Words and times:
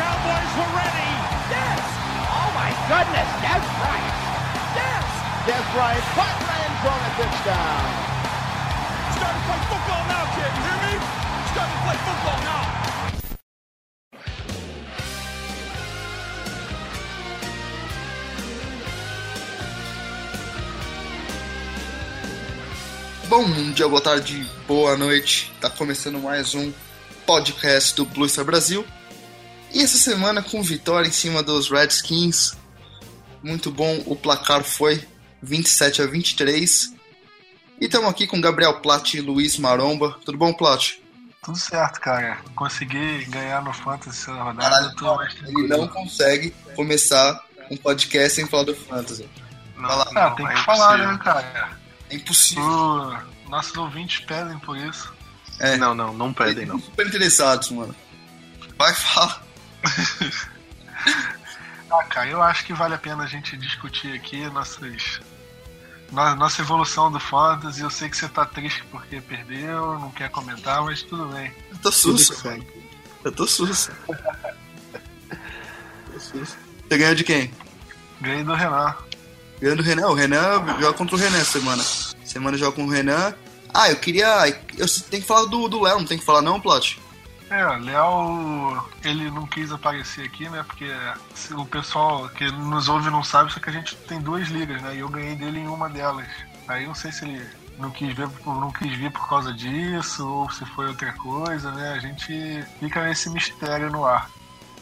Cowboys 0.00 0.52
were 0.56 0.72
ready. 0.80 1.12
Yes! 1.52 1.84
Oh 2.24 2.48
my 2.56 2.72
goodness, 2.88 3.28
Des 3.44 3.60
Bryant! 3.76 4.16
Yes! 4.72 5.04
Des 5.44 5.60
Bryant, 5.76 6.00
the 6.16 6.56
end 6.56 6.76
zone, 6.80 7.04
a 7.04 7.12
touchdown! 7.20 7.84
Starting 9.12 9.36
to 9.36 9.44
play 9.44 9.60
football 9.68 10.02
now, 10.08 10.24
kid. 10.32 10.52
You 10.56 10.64
hear 10.64 10.80
me? 10.88 10.94
Starting 11.52 11.76
to 11.76 11.80
play 11.84 11.98
football 12.00 12.40
now. 12.48 12.64
Bom 23.28 23.72
dia, 23.74 23.86
boa 23.86 24.00
tarde, 24.00 24.48
boa 24.66 24.96
noite. 24.96 25.52
Tá 25.60 25.68
começando 25.68 26.18
mais 26.20 26.54
um 26.54 26.72
podcast 27.26 27.94
do 27.94 28.06
Blue 28.06 28.26
Star 28.26 28.46
Brasil. 28.46 28.82
E 29.72 29.82
essa 29.82 29.98
semana 29.98 30.42
com 30.42 30.62
vitória 30.62 31.08
em 31.08 31.12
cima 31.12 31.42
dos 31.42 31.70
Redskins. 31.70 32.56
Muito 33.42 33.70
bom, 33.70 34.02
o 34.06 34.14
placar 34.16 34.62
foi 34.64 35.02
27 35.42 36.02
a 36.02 36.06
23. 36.06 36.92
E 37.80 37.86
estamos 37.86 38.10
aqui 38.10 38.26
com 38.26 38.40
Gabriel 38.40 38.80
Plat 38.80 39.14
e 39.14 39.20
Luiz 39.20 39.56
Maromba. 39.58 40.18
Tudo 40.24 40.36
bom, 40.36 40.52
Plat? 40.52 40.94
Tudo 41.42 41.56
certo, 41.58 42.00
cara. 42.00 42.38
Consegui 42.54 43.24
ganhar 43.26 43.62
no 43.62 43.72
Fantasy 43.72 44.10
essa 44.22 44.32
rodada. 44.34 44.68
Caralho, 44.68 44.96
tô 44.96 45.04
não, 45.06 45.22
ele 45.22 45.68
não 45.68 45.88
consegue 45.88 46.50
começar 46.76 47.42
um 47.70 47.76
podcast 47.76 48.34
sem 48.34 48.46
falar 48.46 48.64
do 48.64 48.74
Fantasy. 48.74 49.26
Não, 49.76 49.88
Fala. 49.88 50.10
ah, 50.14 50.30
tem 50.32 50.46
que 50.46 50.52
é 50.52 50.56
falar, 50.58 50.98
impossível. 50.98 51.12
né, 51.12 51.18
cara? 51.24 51.78
É 52.10 52.14
impossível. 52.16 52.64
O- 52.64 53.30
Nossos 53.48 53.74
ouvintes 53.76 54.20
pedem 54.26 54.58
por 54.60 54.76
isso. 54.76 55.12
É, 55.58 55.76
Não, 55.76 55.94
não, 55.94 56.12
não 56.12 56.32
pedem, 56.32 56.66
não. 56.66 56.78
super 56.78 57.06
interessados, 57.06 57.70
mano. 57.70 57.94
Vai 58.78 58.94
falar. 58.94 59.42
Ah, 61.92 62.04
cara, 62.04 62.28
eu 62.28 62.40
acho 62.40 62.64
que 62.64 62.72
vale 62.72 62.94
a 62.94 62.98
pena 62.98 63.24
a 63.24 63.26
gente 63.26 63.56
discutir 63.56 64.12
aqui 64.14 64.48
nossas. 64.50 65.20
no- 66.12 66.36
Nossa 66.36 66.62
evolução 66.62 67.10
do 67.10 67.18
Fantasy. 67.18 67.80
Eu 67.80 67.90
sei 67.90 68.08
que 68.08 68.16
você 68.16 68.28
tá 68.28 68.44
triste 68.46 68.84
porque 68.92 69.20
perdeu, 69.20 69.98
não 69.98 70.10
quer 70.12 70.30
comentar, 70.30 70.84
mas 70.84 71.02
tudo 71.02 71.26
bem. 71.26 71.52
Eu 71.68 71.78
tô 71.78 71.90
susto, 71.90 72.46
mano. 72.46 72.64
Eu 73.24 73.32
tô 73.32 73.44
susto. 73.44 73.92
Tô 76.12 76.20
susto. 76.20 76.56
Você 76.88 76.96
ganhou 76.96 77.14
de 77.16 77.24
quem? 77.24 77.52
Ganhei 78.20 78.44
do 78.44 78.54
Renan. 78.54 78.94
Ganhou 79.60 79.76
do 79.76 79.82
Renan. 79.82 80.06
O 80.08 80.14
Renan 80.14 80.64
joga 80.80 80.92
contra 80.92 81.16
o 81.16 81.18
Renan 81.18 81.38
essa 81.38 81.58
semana. 81.58 81.82
Semana 82.24 82.56
joga 82.56 82.76
com 82.76 82.84
o 82.84 82.88
Renan. 82.90 83.34
Ah, 83.74 83.90
eu 83.90 83.96
queria. 83.96 84.46
Eu 84.78 84.86
tenho 85.10 85.22
que 85.22 85.28
falar 85.28 85.46
do 85.46 85.68
do 85.68 85.80
Léo, 85.82 85.98
não 85.98 86.06
tem 86.06 86.18
que 86.18 86.24
falar 86.24 86.40
não, 86.42 86.60
Plot? 86.60 87.00
É, 87.50 87.66
o 87.66 87.78
Léo, 87.80 88.88
ele 89.02 89.28
não 89.28 89.44
quis 89.44 89.72
aparecer 89.72 90.24
aqui, 90.24 90.48
né? 90.48 90.62
Porque 90.62 90.86
se 91.34 91.52
o 91.52 91.66
pessoal 91.66 92.28
que 92.28 92.48
nos 92.52 92.88
ouve 92.88 93.10
não 93.10 93.24
sabe, 93.24 93.52
só 93.52 93.58
que 93.58 93.68
a 93.68 93.72
gente 93.72 93.96
tem 93.96 94.20
duas 94.20 94.46
ligas, 94.48 94.80
né? 94.80 94.94
E 94.94 95.00
eu 95.00 95.08
ganhei 95.08 95.34
dele 95.34 95.58
em 95.58 95.66
uma 95.66 95.88
delas. 95.88 96.28
Aí 96.68 96.84
eu 96.84 96.88
não 96.88 96.94
sei 96.94 97.10
se 97.10 97.24
ele 97.24 97.44
não 97.76 97.90
quis 97.90 98.14
ver, 98.14 98.28
não 98.46 98.70
quis 98.70 98.96
vir 98.96 99.10
por 99.10 99.28
causa 99.28 99.52
disso, 99.52 100.24
ou 100.28 100.48
se 100.50 100.64
foi 100.66 100.86
outra 100.86 101.12
coisa, 101.14 101.72
né? 101.72 101.94
A 101.94 101.98
gente 101.98 102.64
fica 102.78 103.02
nesse 103.02 103.28
mistério 103.30 103.90
no 103.90 104.06
ar. 104.06 104.30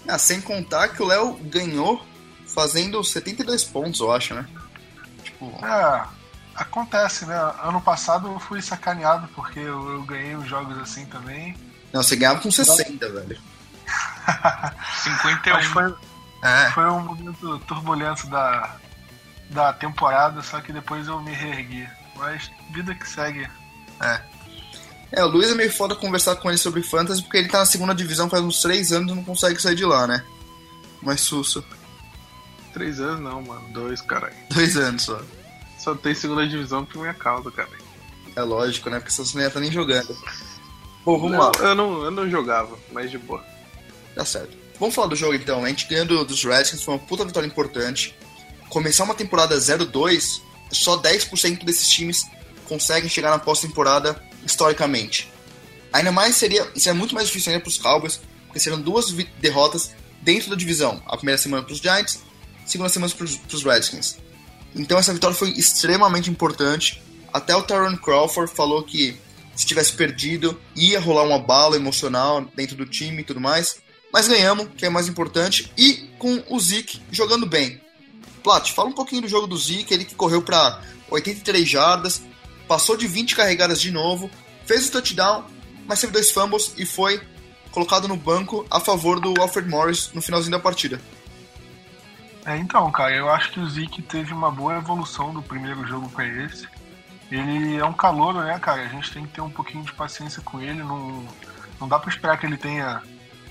Ah, 0.07 0.19
sem 0.19 0.41
contar 0.41 0.89
que 0.89 1.03
o 1.03 1.07
Léo 1.07 1.35
ganhou 1.45 2.05
fazendo 2.47 3.03
72 3.03 3.65
pontos, 3.65 4.01
eu 4.01 4.13
acho, 4.13 4.35
né? 4.35 4.47
Tipo, 5.23 5.53
É, 5.65 6.05
acontece, 6.55 7.25
né? 7.25 7.37
Ano 7.63 7.81
passado 7.81 8.29
eu 8.29 8.39
fui 8.39 8.61
sacaneado 8.61 9.27
porque 9.29 9.59
eu, 9.59 9.91
eu 9.91 10.03
ganhei 10.03 10.37
os 10.37 10.47
jogos 10.47 10.77
assim 10.79 11.07
também. 11.07 11.57
Não, 11.93 12.03
você 12.03 12.17
ganhava 12.17 12.41
com 12.41 12.51
60, 12.51 13.09
velho. 13.11 13.39
51. 15.03 15.55
Mas 15.55 15.67
foi, 15.67 15.95
É. 16.43 16.71
Foi 16.71 16.85
um 16.85 17.01
momento 17.01 17.59
turbulento 17.61 18.27
da, 18.29 18.77
da 19.51 19.73
temporada, 19.73 20.43
só 20.43 20.61
que 20.61 20.73
depois 20.73 21.07
eu 21.09 21.21
me 21.21 21.33
reergui. 21.33 21.89
Mas 22.17 22.51
vida 22.73 22.95
que 22.95 23.09
segue. 23.09 23.49
É, 25.11 25.25
o 25.25 25.29
Luiz 25.29 25.51
é 25.51 25.55
meio 25.55 25.73
foda 25.73 25.95
conversar 25.95 26.37
com 26.37 26.49
ele 26.49 26.59
sobre 26.59 26.83
fantasy 26.83 27.23
porque 27.23 27.39
ele 27.39 27.49
tá 27.49 27.61
na 27.61 27.67
segunda 27.67 27.95
divisão 27.95 28.29
faz 28.29 28.43
uns 28.43 28.61
3 28.61 28.93
anos 28.93 29.13
e 29.13 29.15
não 29.15 29.25
consegue 29.25 29.61
sair 29.61 29.75
de 29.75 29.85
lá, 29.85 30.07
né? 30.07 30.25
Mas 31.03 31.21
susso. 31.23 31.65
Três 32.73 33.01
anos 33.01 33.21
não, 33.21 33.43
mano. 33.43 33.69
Dois, 33.73 34.01
caralho. 34.01 34.35
Dois 34.51 34.77
anos 34.77 35.03
só. 35.03 35.21
Só 35.79 35.95
tem 35.95 36.15
segunda 36.15 36.47
divisão 36.47 36.85
por 36.85 37.01
minha 37.01 37.15
causa, 37.15 37.51
cara. 37.51 37.71
É 38.37 38.43
lógico, 38.43 38.91
né? 38.91 38.99
Porque 38.99 39.11
essas 39.11 39.33
nem 39.35 39.49
tá 39.49 39.61
nem 39.61 39.73
jogando. 39.73 40.17
Bom, 41.09 41.19
vamos 41.19 41.39
lá. 41.39 41.53
Eu 41.61 41.75
não, 41.75 42.05
eu 42.05 42.11
não 42.11 42.29
jogava, 42.29 42.79
mas 42.93 43.11
de 43.11 43.17
boa. 43.17 43.43
Tá 44.15 44.27
certo. 44.27 44.55
Vamos 44.79 44.95
falar 44.95 45.07
do 45.07 45.17
jogo 45.17 45.33
então. 45.33 45.65
A 45.65 45.69
gente 45.71 45.87
ganhando 45.87 46.23
dos 46.23 46.45
Redskins 46.45 46.83
foi 46.83 46.93
uma 46.93 47.01
puta 47.01 47.25
vitória 47.25 47.47
importante. 47.47 48.15
Começar 48.69 49.05
uma 49.05 49.15
temporada 49.15 49.57
0-2, 49.57 50.43
só 50.71 51.01
10% 51.01 51.65
desses 51.65 51.89
times 51.89 52.27
conseguem 52.67 53.09
chegar 53.09 53.31
na 53.31 53.39
pós-temporada 53.39 54.23
historicamente. 54.45 55.33
Ainda 55.95 56.13
mais 56.13 56.37
seria, 56.37 56.71
seria 56.77 56.93
muito 56.93 57.15
mais 57.15 57.29
difícil 57.29 57.53
ainda 57.53 57.63
para 57.63 57.71
os 57.71 57.79
Cowboys, 57.79 58.21
porque 58.45 58.61
seriam 58.61 58.79
duas 58.79 59.11
derrotas 59.41 59.93
dentro 60.21 60.51
da 60.51 60.57
divisão. 60.57 61.03
A 61.07 61.17
primeira 61.17 61.39
semana 61.39 61.63
para 61.63 61.73
os 61.73 61.79
Giants, 61.79 62.23
a 62.63 62.69
segunda 62.69 62.91
semana 62.91 63.11
para 63.15 63.25
os 63.57 63.65
Redskins. 63.65 64.19
Então 64.77 64.99
essa 64.99 65.15
vitória 65.15 65.35
foi 65.35 65.53
extremamente 65.53 66.29
importante. 66.29 67.03
Até 67.33 67.57
o 67.57 67.63
Tyron 67.63 67.97
Crawford 67.97 68.53
falou 68.55 68.83
que 68.83 69.19
se 69.59 69.67
tivesse 69.67 69.93
perdido 69.93 70.57
ia 70.77 71.01
rolar 71.01 71.25
uma 71.25 71.41
bala 71.41 71.75
emocional 71.75 72.49
dentro 72.55 72.77
do 72.77 72.87
time 72.87 73.23
e 73.23 73.25
tudo 73.25 73.41
mais. 73.41 73.83
Mas 74.13 74.29
ganhamos, 74.29 74.69
que 74.77 74.87
é 74.87 74.89
mais 74.89 75.09
importante, 75.09 75.73
e 75.77 76.09
com 76.17 76.45
o 76.49 76.61
Zeke 76.61 77.03
jogando 77.11 77.45
bem. 77.45 77.81
Plat, 78.41 78.71
fala 78.71 78.89
um 78.89 78.93
pouquinho 78.93 79.23
do 79.23 79.29
jogo 79.29 79.49
do 79.49 79.59
Zeke, 79.59 79.93
ele 79.93 80.05
que 80.05 80.15
correu 80.15 80.43
para 80.43 80.81
83 81.11 81.69
jardas, 81.69 82.23
passou 82.69 82.97
de 82.97 83.09
20 83.09 83.35
carregadas 83.35 83.81
de 83.81 83.91
novo, 83.91 84.31
fez 84.65 84.87
o 84.87 84.93
touchdown, 84.93 85.45
mas 85.89 86.01
teve 86.01 86.13
dois 86.13 86.31
fumbles 86.31 86.73
e 86.79 86.87
foi 86.87 87.21
colocado 87.73 88.07
no 88.07 88.17
banco 88.17 88.65
a 88.71 88.79
favor 88.79 89.19
do 89.19 89.35
Alfred 89.41 89.69
Morris 89.69 90.13
no 90.15 90.23
finalzinho 90.23 90.53
da 90.53 90.61
partida. 90.61 91.01
É, 92.47 92.57
então, 92.57 92.89
cara, 92.93 93.13
eu 93.13 93.29
acho 93.29 93.51
que 93.51 93.59
o 93.59 93.69
Zeke 93.69 94.03
teve 94.03 94.33
uma 94.33 94.53
boa 94.53 94.77
evolução 94.77 95.35
do 95.35 95.43
primeiro 95.43 95.85
jogo 95.85 96.09
para 96.11 96.25
esse. 96.45 96.69
Ele 97.31 97.77
é 97.77 97.85
um 97.85 97.93
calouro, 97.93 98.41
né, 98.41 98.59
cara? 98.59 98.83
A 98.83 98.89
gente 98.89 99.13
tem 99.13 99.27
que 99.27 99.35
ter 99.35 99.41
um 99.41 99.51
pouquinho 99.51 99.85
de 99.85 99.93
paciência 99.93 100.43
com 100.43 100.61
ele. 100.61 100.83
Não, 100.83 101.27
não 101.81 101.89
dá 101.89 101.99
pra 101.99 102.11
esperar 102.11 102.39
que 102.39 102.47
ele 102.47 102.57
tenha 102.57 103.03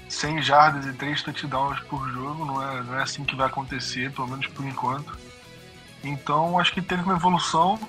100 0.10 0.42
jardas 0.42 0.86
e 0.86 0.94
3 0.94 1.22
touchdowns 1.22 1.80
por 1.82 2.10
jogo. 2.10 2.46
Não 2.46 2.62
é, 2.62 2.84
não 2.84 2.96
é 2.96 3.04
assim 3.04 3.24
que 3.24 3.36
vai 3.36 3.48
acontecer, 3.48 4.12
pelo 4.12 4.28
menos 4.28 4.48
por 4.48 4.66
enquanto. 4.66 5.18
Então, 6.04 6.60
acho 6.60 6.74
que 6.74 6.82
teve 6.82 7.04
uma 7.04 7.16
evolução. 7.16 7.80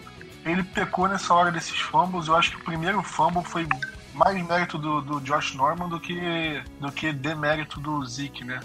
Ele 0.45 0.63
pecou 0.63 1.09
nessa 1.09 1.33
hora 1.33 1.51
desses 1.51 1.79
fumbles. 1.79 2.29
Eu 2.29 2.37
acho 2.37 2.51
que 2.51 2.57
o 2.57 2.65
primeiro 2.65 3.03
fumble 3.03 3.45
foi 3.45 3.67
mais 4.13 4.47
mérito 4.47 4.77
do, 4.77 5.01
do 5.01 5.21
Josh 5.21 5.55
Norman 5.55 5.89
do 5.89 6.01
que, 6.01 6.63
do 6.81 6.93
que 6.93 7.13
demérito 7.13 7.81
do 7.81 8.05
Zeke, 8.05 8.45
né? 8.45 8.61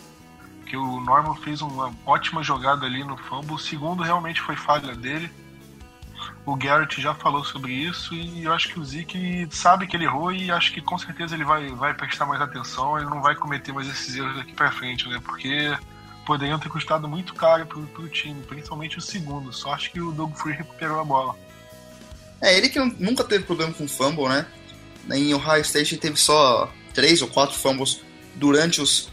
Porque 0.60 0.76
o 0.76 1.00
Norman 1.00 1.36
fez 1.36 1.62
uma 1.62 1.94
ótima 2.06 2.44
jogada 2.44 2.86
ali 2.86 3.04
no 3.04 3.16
fumble. 3.16 3.54
O 3.54 3.60
segundo 3.60 4.04
realmente 4.04 4.42
foi 4.42 4.56
falha 4.56 4.96
dele. 4.96 5.32
O 6.46 6.56
Garrett 6.58 7.02
já 7.02 7.14
falou 7.16 7.44
sobre 7.46 7.72
isso 7.72 8.14
e 8.14 8.44
eu 8.44 8.52
acho 8.52 8.68
que 8.68 8.80
o 8.80 8.84
Zeke 8.84 9.48
sabe 9.50 9.88
que 9.88 9.96
ele 9.96 10.04
errou 10.04 10.32
e 10.32 10.52
acho 10.52 10.74
que 10.74 10.82
com 10.82 10.98
certeza 10.98 11.36
ele 11.36 11.46
vai, 11.46 11.70
vai 11.70 11.94
prestar 11.94 12.26
mais 12.26 12.42
atenção. 12.42 12.98
Ele 12.98 13.10
não 13.10 13.22
vai 13.22 13.34
cometer 13.34 13.72
mais 13.72 13.88
esses 13.88 14.16
erros 14.16 14.36
daqui 14.36 14.54
pra 14.54 14.72
frente, 14.72 15.08
né? 15.08 15.22
Porque 15.24 15.74
poderiam 16.26 16.60
ter 16.60 16.68
custado 16.68 17.08
muito 17.08 17.34
caro 17.34 17.66
pro, 17.66 17.82
pro 17.88 18.10
time, 18.10 18.42
principalmente 18.44 18.98
o 18.98 19.02
segundo. 19.02 19.54
Só 19.54 19.74
acho 19.74 19.92
que 19.92 20.02
o 20.02 20.12
Doug 20.12 20.36
Free 20.36 20.54
recuperou 20.54 21.00
a 21.00 21.06
bola. 21.06 21.36
É, 22.42 22.58
ele 22.58 22.68
que 22.68 22.80
nunca 22.80 23.24
teve 23.24 23.46
problema 23.46 23.74
com 23.74 23.88
fumble, 23.88 24.28
né? 24.28 24.46
Em 25.12 25.34
Ohio 25.34 25.62
State 25.62 25.94
ele 25.94 26.02
teve 26.02 26.18
só 26.18 26.70
três 26.94 27.22
ou 27.22 27.30
quatro 27.30 27.58
fumbles 27.58 28.02
durante 28.36 28.82
os 28.82 29.10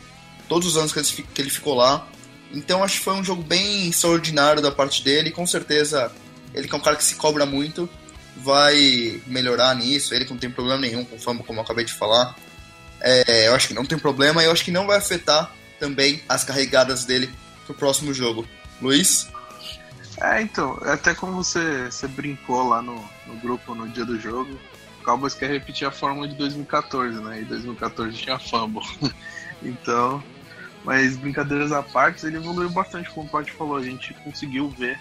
todos 0.49 0.67
os 0.67 0.77
anos 0.77 0.93
que 0.93 0.99
ele, 0.99 1.29
que 1.33 1.41
ele 1.41 1.51
ficou 1.51 1.75
lá. 1.75 2.09
Então 2.53 2.83
acho 2.83 2.99
que 2.99 3.05
foi 3.05 3.15
um 3.15 3.23
jogo 3.23 3.43
bem 3.43 3.89
extraordinário 3.89 4.61
da 4.61 4.73
parte 4.73 5.05
dele. 5.05 5.31
Com 5.31 5.47
certeza, 5.47 6.13
ele 6.55 6.69
que 6.69 6.75
é 6.75 6.79
um 6.79 6.83
cara 6.83 6.97
que 6.97 7.05
se 7.05 7.17
cobra 7.17 7.47
muito, 7.47 7.89
vai 8.37 9.21
melhorar 9.27 9.75
nisso. 9.75 10.15
Ele 10.15 10.25
que 10.25 10.33
não 10.33 10.39
tem 10.39 10.51
problema 10.51 10.81
nenhum 10.81 11.05
com 11.05 11.19
fumble, 11.19 11.45
como 11.45 11.59
eu 11.59 11.65
acabei 11.65 11.85
de 11.85 11.93
falar. 11.93 12.35
É, 13.01 13.49
eu 13.49 13.55
acho 13.55 13.69
que 13.69 13.75
não 13.75 13.85
tem 13.85 13.99
problema 13.99 14.43
e 14.43 14.47
eu 14.47 14.53
acho 14.53 14.65
que 14.65 14.71
não 14.71 14.87
vai 14.87 14.99
afetar 14.99 15.53
também 15.79 16.23
as 16.29 16.45
carregadas 16.45 17.05
dele 17.05 17.31
pro 17.65 17.75
próximo 17.75 18.13
jogo. 18.13 18.47
Luiz? 18.81 19.29
É, 20.21 20.43
então, 20.43 20.79
até 20.83 21.15
como 21.15 21.33
você, 21.33 21.87
você 21.91 22.07
brincou 22.07 22.69
lá 22.69 22.83
no, 22.83 23.03
no 23.27 23.37
grupo 23.41 23.75
no 23.75 23.89
dia 23.89 24.05
do 24.05 24.21
jogo, 24.21 24.59
o 25.01 25.05
Cowboys 25.05 25.35
quer 25.35 25.51
repetir 25.51 25.89
a 25.89 25.91
fórmula 25.91 26.29
de 26.29 26.35
2014, 26.35 27.23
né? 27.23 27.41
E 27.41 27.45
2014 27.45 28.17
tinha 28.17 28.39
fumble. 28.39 28.83
então, 29.63 30.23
mas 30.85 31.17
brincadeiras 31.17 31.73
à 31.73 31.83
parte, 31.83 32.27
ele 32.27 32.37
evoluiu 32.37 32.69
bastante, 32.69 33.11
como 33.11 33.27
o 33.27 33.31
Paty 33.31 33.51
falou, 33.53 33.77
a 33.77 33.83
gente 33.83 34.13
conseguiu 34.25 34.69
ver 34.69 34.99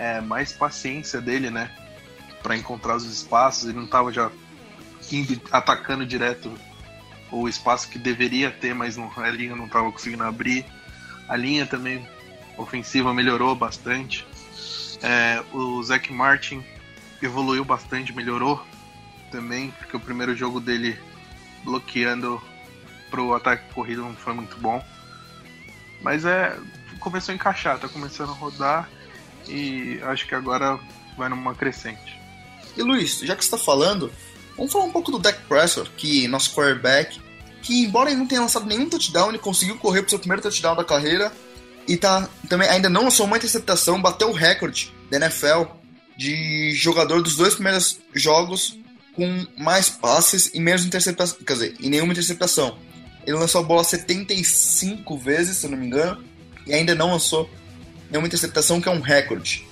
é, 0.00 0.18
mais 0.18 0.50
paciência 0.50 1.20
dele, 1.20 1.50
né? 1.50 1.70
Para 2.42 2.56
encontrar 2.56 2.96
os 2.96 3.04
espaços, 3.04 3.68
ele 3.68 3.78
não 3.78 3.86
tava 3.86 4.10
já 4.10 4.30
indo, 5.12 5.38
atacando 5.52 6.06
direto 6.06 6.50
o 7.30 7.46
espaço 7.46 7.88
que 7.90 7.98
deveria 7.98 8.50
ter, 8.50 8.74
mas 8.74 8.96
não, 8.96 9.12
a 9.14 9.28
linha 9.28 9.54
não 9.54 9.66
estava 9.66 9.92
conseguindo 9.92 10.24
abrir. 10.24 10.64
A 11.28 11.36
linha 11.36 11.66
também 11.66 12.08
ofensiva 12.56 13.12
melhorou 13.12 13.54
bastante. 13.54 14.26
É, 15.02 15.44
o 15.52 15.82
Zach 15.82 16.10
Martin 16.10 16.64
evoluiu 17.22 17.64
bastante, 17.64 18.14
melhorou 18.14 18.64
também, 19.30 19.70
porque 19.72 19.94
o 19.94 20.00
primeiro 20.00 20.34
jogo 20.34 20.60
dele 20.60 20.98
bloqueando 21.62 22.42
pro 23.10 23.34
ataque 23.34 23.70
corrido 23.74 24.02
não 24.02 24.14
foi 24.14 24.32
muito 24.32 24.56
bom. 24.56 24.82
Mas 26.00 26.24
é. 26.24 26.58
Começou 27.00 27.32
a 27.32 27.34
encaixar, 27.34 27.78
tá 27.78 27.88
começando 27.88 28.30
a 28.30 28.34
rodar 28.34 28.88
e 29.50 30.00
acho 30.02 30.26
que 30.26 30.34
agora 30.34 30.78
vai 31.16 31.28
numa 31.28 31.54
crescente. 31.54 32.20
E 32.76 32.82
Luiz, 32.82 33.18
já 33.18 33.34
que 33.34 33.44
você 33.44 33.50
tá 33.50 33.58
falando, 33.58 34.12
vamos 34.56 34.72
falar 34.72 34.84
um 34.84 34.92
pouco 34.92 35.10
do 35.10 35.18
Dak 35.18 35.42
Prescott, 35.48 35.90
que 35.96 36.28
nosso 36.28 36.54
quarterback, 36.54 37.20
que 37.62 37.82
embora 37.84 38.10
ele 38.10 38.18
não 38.18 38.26
tenha 38.26 38.40
lançado 38.40 38.66
nenhum 38.66 38.88
touchdown, 38.88 39.28
ele 39.28 39.38
conseguiu 39.38 39.76
correr 39.76 40.02
pro 40.02 40.10
seu 40.10 40.18
primeiro 40.18 40.42
touchdown 40.42 40.76
da 40.76 40.84
carreira 40.84 41.32
e 41.86 41.96
tá 41.96 42.28
também 42.48 42.68
ainda 42.68 42.88
não 42.88 43.04
lançou 43.04 43.26
uma 43.26 43.36
interceptação, 43.36 44.00
bateu 44.00 44.30
o 44.30 44.32
recorde 44.32 44.94
da 45.10 45.16
NFL 45.16 45.64
de 46.16 46.72
jogador 46.74 47.22
dos 47.22 47.36
dois 47.36 47.54
primeiros 47.54 47.98
jogos 48.14 48.78
com 49.14 49.46
mais 49.58 49.88
passes 49.88 50.50
e 50.54 50.60
menos 50.60 50.84
interceptação, 50.84 51.38
quer 51.44 51.52
dizer, 51.54 51.76
e 51.80 51.90
nenhuma 51.90 52.12
interceptação. 52.12 52.78
Ele 53.26 53.36
lançou 53.36 53.60
a 53.60 53.64
bola 53.64 53.84
75 53.84 55.18
vezes, 55.18 55.58
se 55.58 55.66
eu 55.66 55.70
não 55.70 55.78
me 55.78 55.86
engano, 55.86 56.22
e 56.66 56.72
ainda 56.72 56.94
não 56.94 57.10
lançou 57.10 57.50
nenhuma 58.10 58.26
interceptação, 58.26 58.80
que 58.80 58.88
é 58.88 58.92
um 58.92 59.00
recorde. 59.00 59.66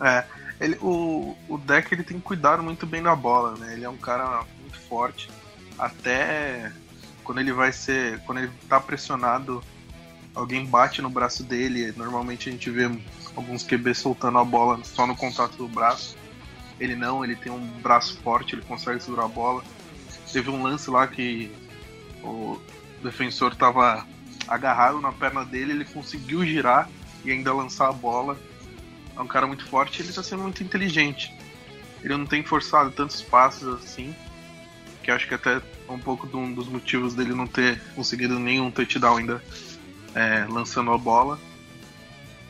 É, 0.00 0.24
ele, 0.60 0.76
o, 0.80 1.36
o 1.48 1.58
deck 1.58 1.92
ele 1.92 2.02
tem 2.02 2.20
cuidado 2.20 2.62
muito 2.62 2.86
bem 2.86 3.02
da 3.02 3.16
bola, 3.16 3.56
né? 3.58 3.72
Ele 3.72 3.84
é 3.84 3.88
um 3.88 3.96
cara 3.96 4.44
muito 4.60 4.78
forte. 4.80 5.28
Até 5.78 6.70
quando 7.24 7.38
ele 7.38 7.52
vai 7.52 7.72
ser. 7.72 8.20
Quando 8.20 8.38
ele 8.38 8.50
tá 8.68 8.78
pressionado, 8.78 9.62
alguém 10.34 10.64
bate 10.64 11.00
no 11.00 11.10
braço 11.10 11.42
dele. 11.42 11.92
Normalmente 11.96 12.48
a 12.48 12.52
gente 12.52 12.70
vê 12.70 12.90
alguns 13.34 13.64
QB 13.64 13.94
soltando 13.94 14.38
a 14.38 14.44
bola 14.44 14.82
só 14.84 15.06
no 15.06 15.16
contato 15.16 15.56
do 15.56 15.68
braço. 15.68 16.16
Ele 16.78 16.96
não, 16.96 17.24
ele 17.24 17.36
tem 17.36 17.52
um 17.52 17.64
braço 17.80 18.18
forte, 18.20 18.54
ele 18.54 18.62
consegue 18.62 19.00
segurar 19.00 19.24
a 19.24 19.28
bola. 19.28 19.62
Teve 20.32 20.50
um 20.50 20.62
lance 20.62 20.90
lá 20.90 21.06
que 21.06 21.50
o 22.22 22.58
defensor 23.02 23.52
estava 23.52 24.06
agarrado 24.48 25.00
na 25.00 25.12
perna 25.12 25.44
dele, 25.44 25.72
ele 25.72 25.84
conseguiu 25.84 26.44
girar 26.44 26.88
e 27.24 27.30
ainda 27.30 27.52
lançar 27.52 27.88
a 27.88 27.92
bola. 27.92 28.38
É 29.16 29.20
um 29.20 29.26
cara 29.26 29.46
muito 29.46 29.64
forte 29.66 30.00
ele 30.00 30.10
está 30.10 30.22
sendo 30.22 30.42
muito 30.42 30.62
inteligente. 30.62 31.32
Ele 32.02 32.16
não 32.16 32.26
tem 32.26 32.42
forçado 32.42 32.90
tantos 32.90 33.22
passos 33.22 33.82
assim, 33.82 34.14
que 35.02 35.10
acho 35.10 35.28
que 35.28 35.34
até 35.34 35.56
é 35.56 35.92
um 35.92 35.98
pouco 35.98 36.26
de 36.26 36.36
um 36.36 36.52
dos 36.52 36.68
motivos 36.68 37.14
dele 37.14 37.34
não 37.34 37.46
ter 37.46 37.80
conseguido 37.94 38.38
nenhum 38.38 38.70
touchdown 38.70 39.18
ainda 39.18 39.42
é, 40.14 40.46
lançando 40.48 40.90
a 40.92 40.98
bola. 40.98 41.38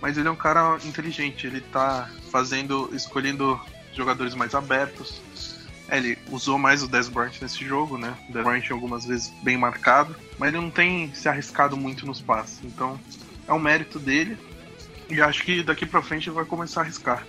Mas 0.01 0.19
ele 0.19 0.29
é 0.29 0.31
um 0.31 0.37
cara 0.37 0.79
inteligente, 0.85 1.47
ele 1.47 1.59
está 1.59 2.11
fazendo, 2.31 2.91
escolhendo 2.93 3.61
jogadores 3.95 4.35
mais 4.35 4.55
abertos. 4.55 5.21
É, 5.89 5.99
ele 5.99 6.19
usou 6.31 6.59
mais 6.59 6.83
o 6.83 6.89
Dez 6.89 7.09
Bryant 7.09 7.41
nesse 7.41 7.65
jogo, 7.65 7.99
né? 7.99 8.17
O 8.29 8.33
Dez 8.33 8.45
Bryant 8.45 8.71
algumas 8.71 9.05
vezes 9.05 9.33
bem 9.43 9.57
marcado, 9.57 10.17
mas 10.39 10.49
ele 10.49 10.63
não 10.63 10.71
tem 10.71 11.15
se 11.15 11.29
arriscado 11.29 11.77
muito 11.77 12.07
nos 12.07 12.21
passes. 12.21 12.61
Então 12.65 12.99
é 13.47 13.53
um 13.53 13.59
mérito 13.59 13.99
dele 13.99 14.37
e 15.13 15.21
acho 15.21 15.45
que 15.45 15.63
daqui 15.63 15.85
pra 15.85 16.03
frente 16.03 16.29
ele 16.29 16.37
vai 16.37 16.45
começar 16.45 16.81
a 16.81 16.85
arriscar. 16.85 17.27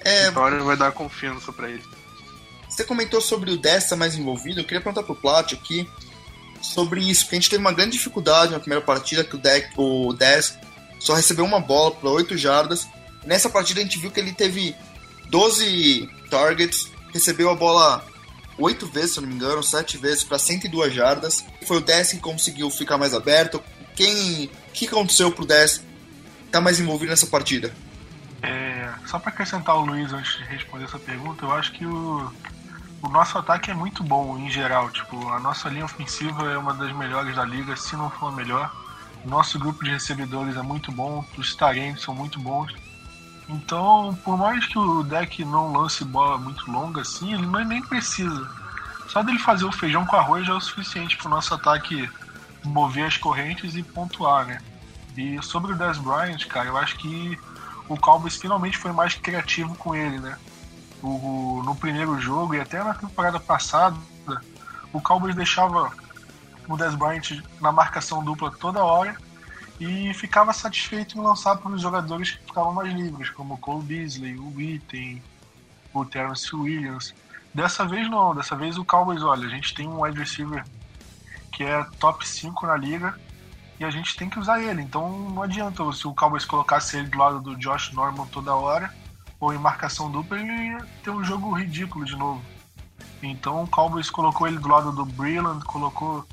É, 0.00 0.28
vitória 0.28 0.62
vai 0.62 0.76
dar 0.76 0.92
confiança 0.92 1.50
para 1.50 1.70
ele. 1.70 1.82
Você 2.68 2.84
comentou 2.84 3.20
sobre 3.20 3.50
o 3.50 3.56
Dez 3.56 3.84
estar 3.84 3.96
mais 3.96 4.14
envolvido. 4.16 4.60
Eu 4.60 4.64
queria 4.64 4.80
perguntar 4.80 5.02
pro 5.02 5.14
Plat 5.14 5.52
aqui 5.54 5.88
sobre 6.60 7.00
isso, 7.00 7.22
porque 7.22 7.36
a 7.36 7.40
gente 7.40 7.50
teve 7.50 7.60
uma 7.60 7.72
grande 7.72 7.92
dificuldade 7.92 8.52
na 8.52 8.60
primeira 8.60 8.84
partida, 8.84 9.24
que 9.24 9.36
o, 9.36 9.38
deck, 9.38 9.68
o 9.76 10.12
Dez 10.12 10.58
só 10.98 11.14
recebeu 11.14 11.44
uma 11.44 11.60
bola 11.60 11.92
para 11.92 12.10
8 12.10 12.36
jardas. 12.36 12.86
Nessa 13.24 13.48
partida 13.48 13.80
a 13.80 13.82
gente 13.82 13.98
viu 13.98 14.10
que 14.10 14.20
ele 14.20 14.32
teve 14.32 14.74
12 15.30 16.08
targets, 16.28 16.90
recebeu 17.12 17.48
a 17.48 17.54
bola 17.54 18.04
8 18.58 18.86
vezes, 18.88 19.12
se 19.12 19.20
não 19.20 19.28
me 19.28 19.34
engano, 19.34 19.62
7 19.62 19.96
vezes 19.96 20.24
para 20.24 20.38
102 20.38 20.92
jardas. 20.92 21.44
Foi 21.66 21.78
o 21.78 21.80
Dez 21.80 22.10
que 22.10 22.18
conseguiu 22.18 22.68
ficar 22.70 22.98
mais 22.98 23.14
aberto. 23.14 23.62
Quem, 23.94 24.46
o 24.46 24.72
que 24.72 24.86
aconteceu 24.86 25.32
pro 25.32 25.46
Dez 25.46 25.80
estar 26.54 26.60
mais 26.60 26.78
envolvido 26.78 27.10
nessa 27.10 27.26
partida? 27.26 27.74
É, 28.42 28.92
só 29.06 29.18
para 29.18 29.30
acrescentar 29.30 29.76
o 29.76 29.84
Luiz 29.84 30.12
antes 30.12 30.36
de 30.36 30.44
responder 30.44 30.84
essa 30.84 30.98
pergunta, 30.98 31.44
eu 31.44 31.52
acho 31.52 31.72
que 31.72 31.84
o, 31.84 32.32
o 33.02 33.08
nosso 33.08 33.36
ataque 33.38 33.70
é 33.70 33.74
muito 33.74 34.04
bom 34.04 34.38
em 34.38 34.50
geral. 34.50 34.90
Tipo, 34.90 35.28
a 35.30 35.40
nossa 35.40 35.68
linha 35.68 35.84
ofensiva 35.84 36.50
é 36.50 36.56
uma 36.56 36.74
das 36.74 36.92
melhores 36.92 37.34
da 37.34 37.44
liga, 37.44 37.76
se 37.76 37.96
não 37.96 38.10
for 38.10 38.28
a 38.28 38.32
melhor. 38.32 38.72
Nosso 39.24 39.58
grupo 39.58 39.82
de 39.82 39.90
recebedores 39.90 40.56
é 40.56 40.62
muito 40.62 40.92
bom, 40.92 41.24
os 41.36 41.54
tarentes 41.56 42.02
são 42.02 42.14
muito 42.14 42.38
bons. 42.38 42.72
Então, 43.48 44.16
por 44.24 44.38
mais 44.38 44.66
que 44.66 44.78
o 44.78 45.02
deck 45.02 45.44
não 45.44 45.72
lance 45.72 46.04
bola 46.04 46.38
muito 46.38 46.70
longa 46.70 47.00
assim, 47.00 47.34
ele 47.34 47.46
não, 47.46 47.64
nem 47.64 47.82
precisa. 47.82 48.48
Só 49.08 49.22
dele 49.22 49.38
fazer 49.38 49.64
o 49.64 49.72
feijão 49.72 50.06
com 50.06 50.16
arroz 50.16 50.46
já 50.46 50.52
é 50.52 50.56
o 50.56 50.60
suficiente 50.60 51.16
para 51.16 51.26
o 51.26 51.30
nosso 51.30 51.54
ataque 51.54 52.08
mover 52.64 53.06
as 53.06 53.16
correntes 53.16 53.74
e 53.74 53.82
pontuar, 53.82 54.46
né? 54.46 54.58
E 55.16 55.40
sobre 55.42 55.72
o 55.72 55.76
Dez 55.76 55.98
Bryant, 55.98 56.44
cara, 56.46 56.68
eu 56.68 56.76
acho 56.76 56.96
que 56.96 57.38
o 57.88 57.96
Cowboys 57.96 58.36
finalmente 58.36 58.78
foi 58.78 58.92
mais 58.92 59.14
criativo 59.14 59.74
com 59.76 59.94
ele, 59.94 60.18
né? 60.18 60.36
O, 61.02 61.62
no 61.64 61.74
primeiro 61.76 62.18
jogo 62.18 62.54
e 62.54 62.60
até 62.60 62.82
na 62.82 62.94
temporada 62.94 63.38
passada, 63.38 63.96
o 64.92 65.00
Cowboys 65.00 65.34
deixava 65.34 65.92
o 66.66 66.76
Dez 66.76 66.94
Bryant 66.94 67.42
na 67.60 67.70
marcação 67.70 68.24
dupla 68.24 68.50
toda 68.50 68.82
hora 68.82 69.16
e 69.78 70.14
ficava 70.14 70.52
satisfeito 70.52 71.18
em 71.18 71.20
lançar 71.20 71.56
para 71.56 71.70
os 71.70 71.82
jogadores 71.82 72.30
que 72.32 72.44
ficavam 72.44 72.72
mais 72.72 72.92
livres, 72.92 73.30
como 73.30 73.54
o 73.54 73.58
Cole 73.58 73.82
Beasley, 73.82 74.36
o 74.36 74.54
Witten, 74.54 75.22
o 75.92 76.04
Terrence 76.04 76.54
Williams. 76.54 77.14
Dessa 77.52 77.84
vez 77.84 78.10
não, 78.10 78.34
dessa 78.34 78.56
vez 78.56 78.78
o 78.78 78.84
Cowboys, 78.84 79.22
olha, 79.22 79.46
a 79.46 79.50
gente 79.50 79.74
tem 79.74 79.86
um 79.86 80.02
wide 80.02 80.18
receiver 80.18 80.64
que 81.52 81.62
é 81.62 81.84
top 82.00 82.26
5 82.26 82.66
na 82.66 82.76
liga 82.76 83.14
e 83.78 83.84
a 83.84 83.90
gente 83.90 84.16
tem 84.16 84.28
que 84.28 84.38
usar 84.38 84.60
ele. 84.60 84.82
Então 84.82 85.30
não 85.30 85.42
adianta 85.42 85.82
se 85.92 86.06
o 86.06 86.14
Cowboys 86.14 86.44
colocasse 86.44 86.96
ele 86.96 87.08
do 87.08 87.18
lado 87.18 87.40
do 87.40 87.56
Josh 87.56 87.92
Norman 87.92 88.26
toda 88.26 88.54
hora 88.54 88.92
ou 89.40 89.52
em 89.52 89.58
marcação 89.58 90.10
dupla, 90.10 90.38
ele 90.38 90.52
ia 90.52 90.86
ter 91.02 91.10
um 91.10 91.24
jogo 91.24 91.52
ridículo 91.52 92.04
de 92.04 92.16
novo. 92.16 92.42
Então 93.22 93.62
o 93.62 93.68
Cowboys 93.68 94.10
colocou 94.10 94.46
ele 94.46 94.58
do 94.58 94.68
lado 94.68 94.92
do 94.92 95.04
Breland, 95.04 95.64
colocou 95.64 96.26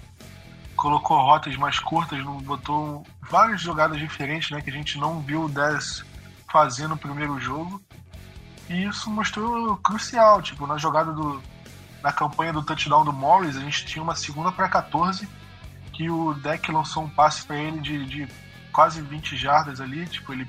colocou 0.75 1.17
rotas 1.17 1.55
mais 1.57 1.77
curtas, 1.79 2.23
botou 2.43 3.05
várias 3.29 3.61
jogadas 3.61 3.99
diferentes, 3.99 4.49
né, 4.49 4.61
que 4.61 4.69
a 4.69 4.73
gente 4.73 4.97
não 4.97 5.19
viu 5.19 5.43
o 5.43 5.49
10 5.49 6.03
fazer 6.51 6.87
no 6.87 6.97
primeiro 6.97 7.39
jogo. 7.39 7.79
E 8.67 8.85
isso 8.85 9.09
mostrou 9.09 9.77
crucial, 9.77 10.41
tipo, 10.41 10.65
na 10.65 10.77
jogada 10.77 11.11
do 11.11 11.41
na 12.01 12.11
campanha 12.11 12.51
do 12.51 12.63
touchdown 12.63 13.05
do 13.05 13.13
Morris, 13.13 13.55
a 13.55 13.59
gente 13.59 13.85
tinha 13.85 14.01
uma 14.01 14.15
segunda 14.15 14.51
para 14.51 14.67
14 14.67 15.27
que 16.01 16.09
o 16.09 16.33
deck 16.33 16.71
lançou 16.71 17.03
um 17.03 17.09
passe 17.09 17.45
para 17.45 17.57
ele 17.57 17.79
de, 17.79 18.05
de 18.05 18.27
quase 18.71 19.01
20 19.01 19.37
jardas 19.37 19.79
ali, 19.79 20.07
tipo, 20.07 20.33
ele 20.33 20.47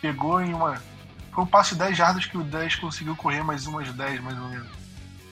pegou 0.00 0.40
em 0.40 0.54
uma 0.54 0.80
foi 1.32 1.42
um 1.42 1.46
passe 1.48 1.72
de 1.72 1.80
10 1.80 1.96
jardas 1.96 2.26
que 2.26 2.38
o 2.38 2.44
10 2.44 2.76
conseguiu 2.76 3.16
correr 3.16 3.42
mais 3.42 3.66
umas 3.66 3.92
10 3.92 4.20
mais 4.20 4.38
ou 4.38 4.48
menos. 4.48 4.68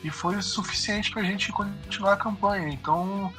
E 0.03 0.11
foi 0.11 0.35
o 0.35 0.43
suficiente 0.43 1.13
pra 1.13 1.23
gente 1.23 1.53
continuar 1.53 2.15
a 2.15 2.17
campanha. 2.17 2.69
Então, 2.69 3.33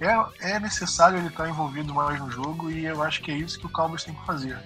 é, 0.00 0.52
é 0.54 0.60
necessário 0.60 1.18
ele 1.18 1.26
estar 1.26 1.48
envolvido 1.48 1.92
mais 1.92 2.20
no 2.20 2.30
jogo 2.30 2.70
e 2.70 2.84
eu 2.84 3.02
acho 3.02 3.20
que 3.22 3.32
é 3.32 3.34
isso 3.34 3.58
que 3.58 3.66
o 3.66 3.70
Cowboys 3.70 4.04
tem 4.04 4.14
que 4.14 4.24
fazer. 4.24 4.56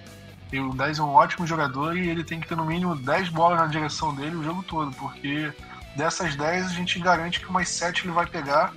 E 0.53 0.59
o 0.59 0.71
10 0.71 0.99
é 0.99 1.01
um 1.01 1.09
ótimo 1.09 1.47
jogador 1.47 1.97
e 1.97 2.09
ele 2.09 2.23
tem 2.23 2.39
que 2.39 2.47
ter 2.47 2.55
no 2.55 2.65
mínimo 2.65 2.95
10 2.95 3.29
bolas 3.29 3.59
na 3.59 3.65
direção 3.65 4.13
dele 4.13 4.35
o 4.35 4.43
jogo 4.43 4.61
todo, 4.61 4.95
porque 4.97 5.51
dessas 5.95 6.35
10 6.35 6.67
a 6.67 6.69
gente 6.69 6.99
garante 6.99 7.39
que 7.39 7.47
umas 7.47 7.69
7 7.69 8.05
ele 8.05 8.13
vai 8.13 8.27
pegar, 8.27 8.71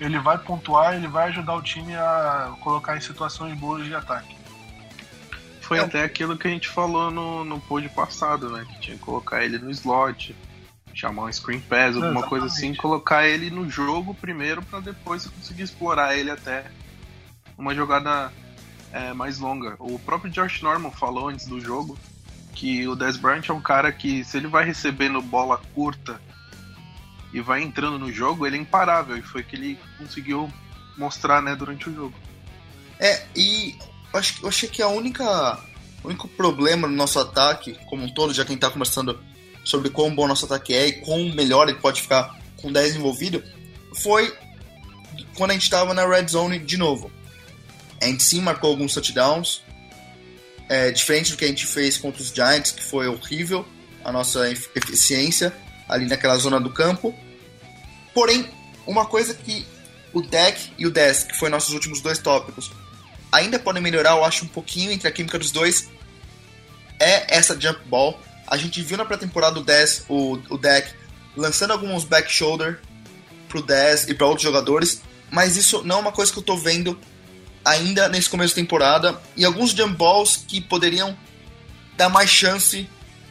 ele 0.00 0.18
vai 0.18 0.38
pontuar, 0.38 0.94
ele 0.94 1.08
vai 1.08 1.28
ajudar 1.28 1.54
o 1.54 1.62
time 1.62 1.94
a 1.94 2.54
colocar 2.60 2.96
em 2.96 3.00
situações 3.00 3.56
boas 3.58 3.84
de 3.84 3.94
ataque. 3.94 4.36
Foi 5.60 5.78
É. 5.78 5.82
até 5.82 6.02
aquilo 6.02 6.36
que 6.36 6.46
a 6.48 6.50
gente 6.50 6.68
falou 6.68 7.10
no, 7.10 7.44
no 7.44 7.60
pod 7.60 7.88
passado, 7.90 8.50
né? 8.50 8.66
Que 8.68 8.80
tinha 8.80 8.96
que 8.96 9.02
colocar 9.02 9.44
ele 9.44 9.58
no 9.58 9.70
slot, 9.70 10.34
chamar 10.92 11.24
um 11.24 11.32
screen 11.32 11.60
pass, 11.60 11.96
alguma 11.96 12.22
coisa 12.24 12.46
assim, 12.46 12.74
colocar 12.74 13.26
ele 13.26 13.50
no 13.50 13.68
jogo 13.70 14.14
primeiro 14.14 14.62
pra 14.62 14.80
depois 14.80 15.22
você 15.22 15.30
conseguir 15.30 15.62
explorar 15.62 16.16
ele 16.16 16.30
até 16.30 16.64
uma 17.56 17.74
jogada 17.74 18.32
é, 18.92 19.12
mais 19.14 19.38
longa. 19.38 19.76
O 19.78 19.98
próprio 19.98 20.30
Josh 20.30 20.60
Norman 20.62 20.90
falou 20.90 21.28
antes 21.28 21.46
do 21.46 21.60
jogo 21.60 21.96
que 22.54 22.86
o 22.86 22.94
Des 22.94 23.16
Bryant 23.16 23.48
é 23.48 23.52
um 23.52 23.60
cara 23.60 23.90
que, 23.90 24.22
se 24.24 24.36
ele 24.36 24.48
vai 24.48 24.64
recebendo 24.64 25.22
bola 25.22 25.60
curta 25.74 26.20
e 27.32 27.40
vai 27.40 27.62
entrando 27.62 27.98
no 27.98 28.12
jogo, 28.12 28.46
ele 28.46 28.56
é 28.56 28.60
imparável. 28.60 29.16
E 29.16 29.22
foi 29.22 29.42
que 29.42 29.56
ele 29.56 29.78
conseguiu 29.98 30.52
mostrar 30.96 31.42
né, 31.42 31.56
durante 31.56 31.88
o 31.88 31.94
jogo. 31.94 32.14
É, 32.98 33.24
e 33.34 33.74
acho, 34.12 34.42
eu 34.42 34.48
achei 34.48 34.68
que 34.68 34.82
a 34.82 34.88
única. 34.88 35.58
O 36.04 36.08
único 36.08 36.26
problema 36.26 36.88
no 36.88 36.96
nosso 36.96 37.20
ataque, 37.20 37.78
como 37.86 38.02
um 38.02 38.12
todo, 38.12 38.34
já 38.34 38.44
quem 38.44 38.56
está 38.56 38.68
conversando 38.68 39.20
sobre 39.64 39.88
quão 39.88 40.12
bom 40.12 40.26
nosso 40.26 40.46
ataque 40.46 40.74
é 40.74 40.88
e 40.88 40.92
quão 41.00 41.32
melhor 41.32 41.68
ele 41.68 41.78
pode 41.78 42.02
ficar 42.02 42.36
com 42.60 42.72
10 42.72 42.96
envolvido, 42.96 43.40
foi 43.94 44.36
quando 45.36 45.52
a 45.52 45.54
gente 45.54 45.62
estava 45.62 45.94
na 45.94 46.04
red 46.04 46.26
zone 46.26 46.58
de 46.58 46.76
novo. 46.76 47.08
A 48.00 48.06
gente 48.06 48.24
sim 48.24 48.40
marcou 48.40 48.70
alguns 48.70 48.94
touchdowns, 48.94 49.62
é, 50.68 50.90
diferente 50.90 51.30
do 51.30 51.36
que 51.36 51.44
a 51.44 51.48
gente 51.48 51.66
fez 51.66 51.96
contra 51.96 52.20
os 52.20 52.30
Giants, 52.30 52.72
que 52.72 52.82
foi 52.82 53.06
horrível 53.06 53.64
a 54.04 54.10
nossa 54.10 54.50
eficiência 54.50 55.52
ali 55.92 56.06
naquela 56.06 56.36
zona 56.36 56.60
do 56.60 56.70
campo. 56.70 57.14
Porém, 58.14 58.48
uma 58.86 59.06
coisa 59.06 59.34
que 59.34 59.66
o 60.12 60.20
deck 60.20 60.72
e 60.78 60.86
o 60.86 60.90
desk, 60.90 61.28
que 61.28 61.38
foi 61.38 61.48
nossos 61.48 61.72
últimos 61.72 62.00
dois 62.00 62.18
tópicos, 62.18 62.70
ainda 63.30 63.58
podem 63.58 63.82
melhorar, 63.82 64.10
eu 64.10 64.24
acho, 64.24 64.44
um 64.44 64.48
pouquinho 64.48 64.92
entre 64.92 65.08
a 65.08 65.10
química 65.10 65.38
dos 65.38 65.50
dois, 65.50 65.88
é 66.98 67.36
essa 67.36 67.58
jump 67.58 67.80
ball. 67.86 68.20
A 68.46 68.56
gente 68.56 68.82
viu 68.82 68.98
na 68.98 69.04
pré-temporada 69.04 69.58
o, 69.58 69.64
Des, 69.64 70.04
o, 70.08 70.38
o 70.50 70.58
deck 70.58 70.92
lançando 71.36 71.72
alguns 71.72 72.04
back 72.04 72.30
shoulder 72.30 72.80
pro 73.48 73.62
Des 73.62 74.06
e 74.08 74.14
para 74.14 74.26
outros 74.26 74.42
jogadores, 74.42 75.02
mas 75.30 75.56
isso 75.56 75.82
não 75.82 75.96
é 75.96 76.00
uma 76.00 76.12
coisa 76.12 76.30
que 76.30 76.38
eu 76.38 76.42
tô 76.42 76.56
vendo 76.56 76.98
ainda 77.64 78.08
nesse 78.08 78.28
começo 78.28 78.54
de 78.54 78.60
temporada 78.60 79.20
e 79.36 79.44
alguns 79.44 79.70
jump 79.70 79.96
balls 79.96 80.44
que 80.46 80.60
poderiam 80.60 81.16
dar 81.96 82.08
mais 82.08 82.28
chance 82.28 82.88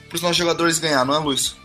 para 0.08 0.16
os 0.16 0.22
nossos 0.22 0.38
jogadores 0.38 0.80
ganhar, 0.80 1.06
não 1.06 1.16
é, 1.16 1.20
Luiz? 1.20 1.56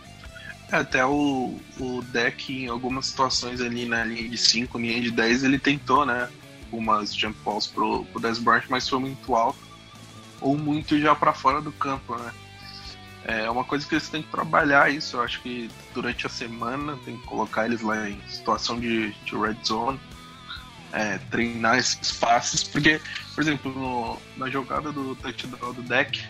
Até 0.71 1.05
o, 1.05 1.57
o 1.79 2.01
deck, 2.11 2.51
em 2.53 2.67
algumas 2.67 3.07
situações 3.07 3.61
ali 3.61 3.85
na 3.85 4.03
linha 4.03 4.27
de 4.27 4.37
5, 4.37 4.77
linha 4.77 5.01
de 5.01 5.11
10, 5.11 5.43
ele 5.43 5.57
tentou, 5.57 6.05
né? 6.05 6.29
Umas 6.71 7.15
jump 7.15 7.37
balls 7.45 7.67
pro, 7.67 8.03
pro 8.05 8.19
Bryant, 8.41 8.65
mas 8.69 8.87
foi 8.87 8.99
muito 8.99 9.35
alto 9.35 9.59
ou 10.41 10.57
muito 10.57 10.99
já 10.99 11.15
para 11.15 11.33
fora 11.33 11.61
do 11.61 11.71
campo, 11.71 12.15
né? 12.15 12.31
É 13.23 13.49
uma 13.49 13.63
coisa 13.63 13.85
que 13.85 13.93
eles 13.93 14.07
têm 14.07 14.21
que 14.21 14.29
trabalhar 14.29 14.91
isso. 14.91 15.17
Eu 15.17 15.23
acho 15.23 15.41
que 15.41 15.69
durante 15.93 16.25
a 16.25 16.29
semana 16.29 16.97
tem 17.03 17.17
que 17.17 17.25
colocar 17.25 17.65
eles 17.65 17.81
lá 17.81 18.09
em 18.09 18.21
situação 18.27 18.79
de, 18.79 19.11
de 19.25 19.35
red 19.35 19.57
zone 19.65 19.99
é, 20.93 21.17
treinar 21.29 21.77
esses 21.77 22.11
passes, 22.13 22.63
porque, 22.63 23.01
por 23.35 23.41
exemplo, 23.41 23.71
no, 23.71 24.17
na 24.37 24.49
jogada 24.49 24.91
do 24.91 25.15
touchdown 25.15 25.73
do 25.73 25.81
deck, 25.81 26.23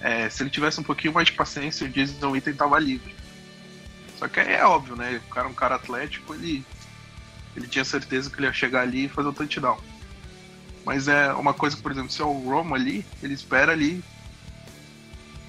é, 0.00 0.28
se 0.28 0.42
ele 0.42 0.50
tivesse 0.50 0.80
um 0.80 0.82
pouquinho 0.82 1.12
mais 1.12 1.28
de 1.28 1.34
paciência, 1.34 1.86
o 1.86 1.90
Jason 1.90 2.30
Witten 2.30 2.54
tava 2.54 2.78
livre. 2.78 3.14
Só 4.18 4.26
que 4.28 4.40
é 4.40 4.64
óbvio, 4.64 4.96
né? 4.96 5.20
O 5.24 5.30
cara 5.32 5.46
é 5.46 5.50
um 5.50 5.54
cara 5.54 5.76
atlético, 5.76 6.34
ele, 6.34 6.66
ele 7.54 7.68
tinha 7.68 7.84
certeza 7.84 8.28
que 8.28 8.36
ele 8.36 8.46
ia 8.46 8.52
chegar 8.52 8.82
ali 8.82 9.04
e 9.04 9.08
fazer 9.08 9.28
o 9.28 9.32
touchdown. 9.32 9.78
Mas 10.84 11.06
é 11.06 11.32
uma 11.32 11.54
coisa, 11.54 11.76
por 11.76 11.92
exemplo, 11.92 12.10
se 12.10 12.20
é 12.20 12.24
o 12.24 12.32
Romo 12.32 12.74
ali, 12.74 13.06
ele 13.22 13.34
espera 13.34 13.72
ali 13.72 14.02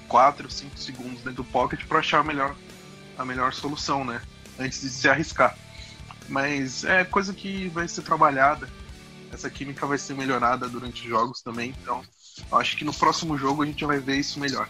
4, 0.06 0.50
5 0.50 0.78
segundos 0.78 1.22
dentro 1.22 1.42
do 1.42 1.44
pocket 1.44 1.84
para 1.86 2.00
achar 2.00 2.20
a 2.20 2.24
melhor, 2.24 2.54
a 3.16 3.24
melhor 3.24 3.52
solução, 3.52 4.04
né? 4.04 4.20
Antes 4.58 4.80
de 4.82 4.90
se 4.90 5.08
arriscar. 5.08 5.56
Mas 6.28 6.84
é 6.84 7.04
coisa 7.04 7.32
que 7.32 7.68
vai 7.68 7.88
ser 7.88 8.02
trabalhada. 8.02 8.68
Essa 9.32 9.48
química 9.48 9.86
vai 9.86 9.98
ser 9.98 10.14
melhorada 10.14 10.68
durante 10.68 11.02
os 11.02 11.08
jogos 11.08 11.40
também. 11.40 11.74
Então, 11.80 12.04
acho 12.52 12.76
que 12.76 12.84
no 12.84 12.92
próximo 12.92 13.38
jogo 13.38 13.62
a 13.62 13.66
gente 13.66 13.84
vai 13.84 13.98
ver 13.98 14.16
isso 14.16 14.38
melhor. 14.38 14.68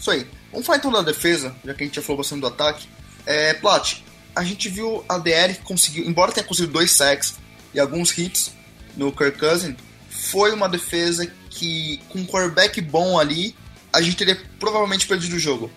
Isso 0.00 0.10
aí. 0.10 0.26
Vamos 0.50 0.66
falar 0.66 0.78
então 0.78 0.90
da 0.90 1.02
defesa, 1.02 1.54
já 1.64 1.74
que 1.74 1.84
a 1.84 1.86
gente 1.86 1.96
já 1.96 2.02
falou 2.02 2.18
bastante 2.18 2.40
do 2.40 2.46
ataque. 2.46 2.88
É, 3.26 3.54
Plat, 3.54 3.98
a 4.34 4.42
gente 4.42 4.68
viu 4.68 5.04
a 5.08 5.18
DR 5.18 5.54
conseguiu, 5.62 6.06
embora 6.06 6.32
tenha 6.32 6.46
conseguido 6.46 6.72
dois 6.72 6.92
sacks 6.92 7.34
e 7.74 7.78
alguns 7.78 8.16
hits 8.16 8.52
no 8.96 9.12
Kirk 9.12 9.38
Cousins, 9.38 9.76
foi 10.08 10.52
uma 10.52 10.68
defesa 10.68 11.30
que, 11.50 12.00
com 12.08 12.18
um 12.18 12.26
quarterback 12.26 12.80
bom 12.80 13.18
ali, 13.18 13.54
a 13.92 14.00
gente 14.00 14.16
teria 14.16 14.40
provavelmente 14.58 15.06
perdido 15.06 15.36
o 15.36 15.38
jogo. 15.38 15.70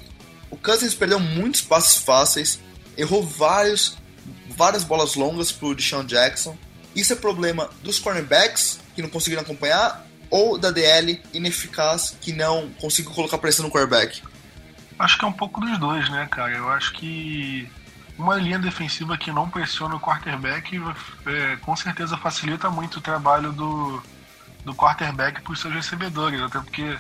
O 0.50 0.58
Cousins 0.58 0.96
perdeu 0.96 1.20
muitos 1.20 1.62
passes 1.62 1.98
fáceis, 1.98 2.60
errou 2.98 3.24
vários 3.24 3.98
várias 4.56 4.84
bolas 4.84 5.16
longas 5.16 5.52
pro 5.52 5.76
Deshaun 5.76 6.06
Jackson. 6.06 6.58
Isso 6.96 7.12
é 7.12 7.16
problema 7.16 7.70
dos 7.82 8.00
cornerbacks, 8.00 8.80
que 8.96 9.02
não 9.02 9.10
conseguiram 9.10 9.42
acompanhar, 9.42 10.08
ou 10.34 10.58
da 10.58 10.72
DL 10.72 11.22
ineficaz, 11.32 12.18
que 12.20 12.34
não 12.34 12.68
conseguiu 12.82 13.12
colocar 13.12 13.38
pressão 13.38 13.66
no 13.66 13.72
quarterback? 13.72 14.24
Acho 14.98 15.16
que 15.16 15.26
é 15.26 15.28
um 15.28 15.34
pouco 15.34 15.62
dos 15.62 15.78
dois, 15.78 16.10
né, 16.10 16.28
cara? 16.32 16.52
Eu 16.58 16.70
acho 16.70 16.92
que 16.94 17.70
uma 18.18 18.36
linha 18.38 18.58
defensiva 18.58 19.16
que 19.16 19.32
não 19.32 19.48
pressiona 19.48 19.96
o 19.96 20.00
quarterback 20.00 20.82
é, 21.28 21.56
com 21.58 21.76
certeza 21.76 22.18
facilita 22.18 22.72
muito 22.72 22.98
o 22.98 23.02
trabalho 23.02 23.52
do, 23.52 24.02
do 24.66 24.74
quarterback 24.74 25.40
para 25.40 25.54
os 25.54 25.62
seus 25.62 25.72
recebedores, 25.72 26.42
até 26.42 26.60
porque 26.60 26.98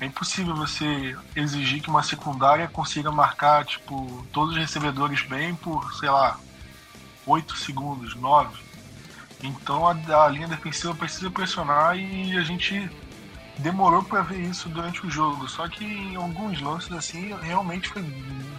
é 0.00 0.06
impossível 0.06 0.56
você 0.56 1.14
exigir 1.36 1.82
que 1.82 1.90
uma 1.90 2.02
secundária 2.02 2.66
consiga 2.66 3.12
marcar 3.12 3.66
tipo 3.66 4.26
todos 4.32 4.54
os 4.54 4.58
recebedores 4.58 5.20
bem 5.26 5.54
por, 5.54 5.94
sei 5.96 6.08
lá, 6.08 6.40
8 7.26 7.56
segundos, 7.58 8.14
9. 8.14 8.56
Então 9.42 9.86
a, 9.86 10.24
a 10.24 10.28
linha 10.28 10.48
defensiva 10.48 10.94
precisa 10.94 11.30
pressionar 11.30 11.96
e 11.96 12.36
a 12.36 12.42
gente 12.42 12.90
demorou 13.58 14.02
para 14.02 14.22
ver 14.22 14.40
isso 14.40 14.68
durante 14.68 15.06
o 15.06 15.10
jogo. 15.10 15.48
Só 15.48 15.68
que 15.68 15.84
em 15.84 16.16
alguns 16.16 16.60
lances 16.60 16.92
assim 16.92 17.34
realmente 17.42 17.88
foi 17.88 18.02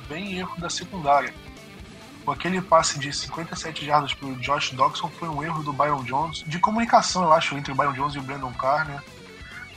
bem 0.08 0.38
erro 0.38 0.56
da 0.58 0.70
secundária. 0.70 1.34
Aquele 2.28 2.60
passe 2.60 2.98
de 2.98 3.14
57 3.14 3.86
jardas 3.86 4.14
para 4.14 4.28
o 4.28 4.36
Josh 4.38 4.72
Dobson 4.72 5.10
foi 5.10 5.30
um 5.30 5.44
erro 5.44 5.62
do 5.62 5.72
Byron 5.72 6.04
Jones, 6.04 6.44
de 6.48 6.58
comunicação, 6.58 7.24
eu 7.24 7.32
acho, 7.32 7.56
entre 7.56 7.72
o 7.72 7.76
Byron 7.76 7.94
Jones 7.94 8.16
e 8.16 8.20
o 8.20 8.24
Brandon 8.24 8.52
Carr, 8.54 8.88
né? 8.88 9.00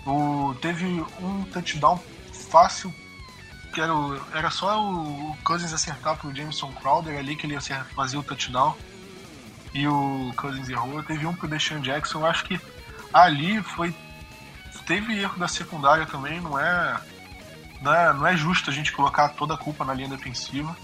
O, 0.06 0.54
teve 0.62 1.04
um 1.20 1.44
touchdown 1.52 2.00
fácil 2.32 2.90
que 3.72 3.80
era, 3.80 3.94
o, 3.94 4.18
era 4.34 4.50
só 4.50 4.82
o, 4.82 5.36
Cousins 5.44 5.72
acertar 5.72 6.16
pro 6.16 6.34
Jameson 6.34 6.72
Crowder 6.72 7.18
ali 7.18 7.36
que 7.36 7.46
ele 7.46 7.54
ia 7.54 7.60
fazer 7.94 8.16
o 8.16 8.22
touchdown. 8.22 8.74
E 9.74 9.86
o 9.86 10.32
Cousins 10.36 10.68
errou. 10.68 11.02
Teve 11.02 11.26
um 11.26 11.34
pro 11.34 11.48
Deshaun 11.48 11.80
Jackson. 11.80 12.20
Eu 12.20 12.26
acho 12.26 12.44
que 12.44 12.60
ali 13.12 13.62
foi. 13.62 13.94
Teve 14.86 15.18
erro 15.20 15.38
da 15.38 15.48
secundária 15.48 16.06
também, 16.06 16.40
não 16.40 16.58
é, 16.58 17.00
não 17.82 17.94
é. 17.94 18.12
Não 18.12 18.26
é 18.26 18.36
justo 18.36 18.70
a 18.70 18.72
gente 18.72 18.92
colocar 18.92 19.28
toda 19.30 19.54
a 19.54 19.58
culpa 19.58 19.84
na 19.84 19.94
linha 19.94 20.08
defensiva. 20.08 20.74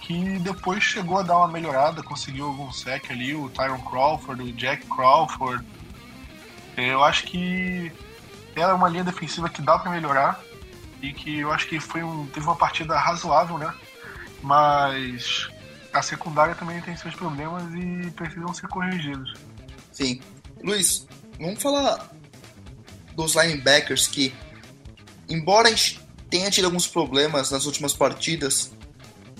Que 0.00 0.38
depois 0.40 0.82
chegou 0.82 1.18
a 1.18 1.22
dar 1.22 1.38
uma 1.38 1.48
melhorada, 1.48 2.02
conseguiu 2.02 2.46
algum 2.46 2.72
sec 2.72 3.10
ali, 3.10 3.34
o 3.34 3.48
Tyron 3.48 3.80
Crawford, 3.80 4.42
o 4.42 4.52
Jack 4.52 4.86
Crawford. 4.86 5.64
Eu 6.76 7.04
acho 7.04 7.24
que 7.24 7.92
era 8.56 8.74
uma 8.74 8.88
linha 8.88 9.04
defensiva 9.04 9.48
que 9.48 9.62
dá 9.62 9.78
para 9.78 9.90
melhorar 9.90 10.40
e 11.00 11.12
que 11.12 11.40
eu 11.40 11.52
acho 11.52 11.66
que 11.68 11.80
foi 11.80 12.02
um, 12.02 12.26
teve 12.26 12.46
uma 12.46 12.56
partida 12.56 12.98
razoável, 12.98 13.58
né? 13.58 13.72
Mas 14.42 15.48
a 15.92 16.02
secundária 16.02 16.54
também 16.54 16.80
tem 16.80 16.96
seus 16.96 17.14
problemas 17.14 17.62
e 17.74 18.10
precisam 18.12 18.52
ser 18.54 18.68
corrigidos. 18.68 19.34
Sim. 19.92 20.20
Luiz, 20.62 21.06
vamos 21.38 21.62
falar 21.62 22.10
dos 23.14 23.34
linebackers 23.34 24.06
que, 24.06 24.34
embora 25.28 25.68
a 25.68 25.70
gente 25.70 26.00
tenha 26.30 26.50
tido 26.50 26.64
alguns 26.64 26.86
problemas 26.86 27.50
nas 27.50 27.66
últimas 27.66 27.92
partidas, 27.92 28.72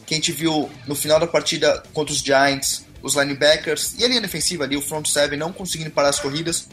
que 0.06 0.14
a 0.14 0.16
gente 0.16 0.32
viu 0.32 0.70
no 0.86 0.94
final 0.94 1.18
da 1.18 1.26
partida 1.26 1.82
contra 1.94 2.12
os 2.12 2.20
Giants, 2.20 2.84
os 3.02 3.14
linebackers 3.14 3.94
e 3.98 4.04
a 4.04 4.08
linha 4.08 4.20
defensiva 4.20 4.64
ali, 4.64 4.76
o 4.76 4.82
front 4.82 5.06
seven 5.06 5.38
não 5.38 5.52
conseguindo 5.52 5.90
parar 5.90 6.10
as 6.10 6.18
corridas, 6.18 6.68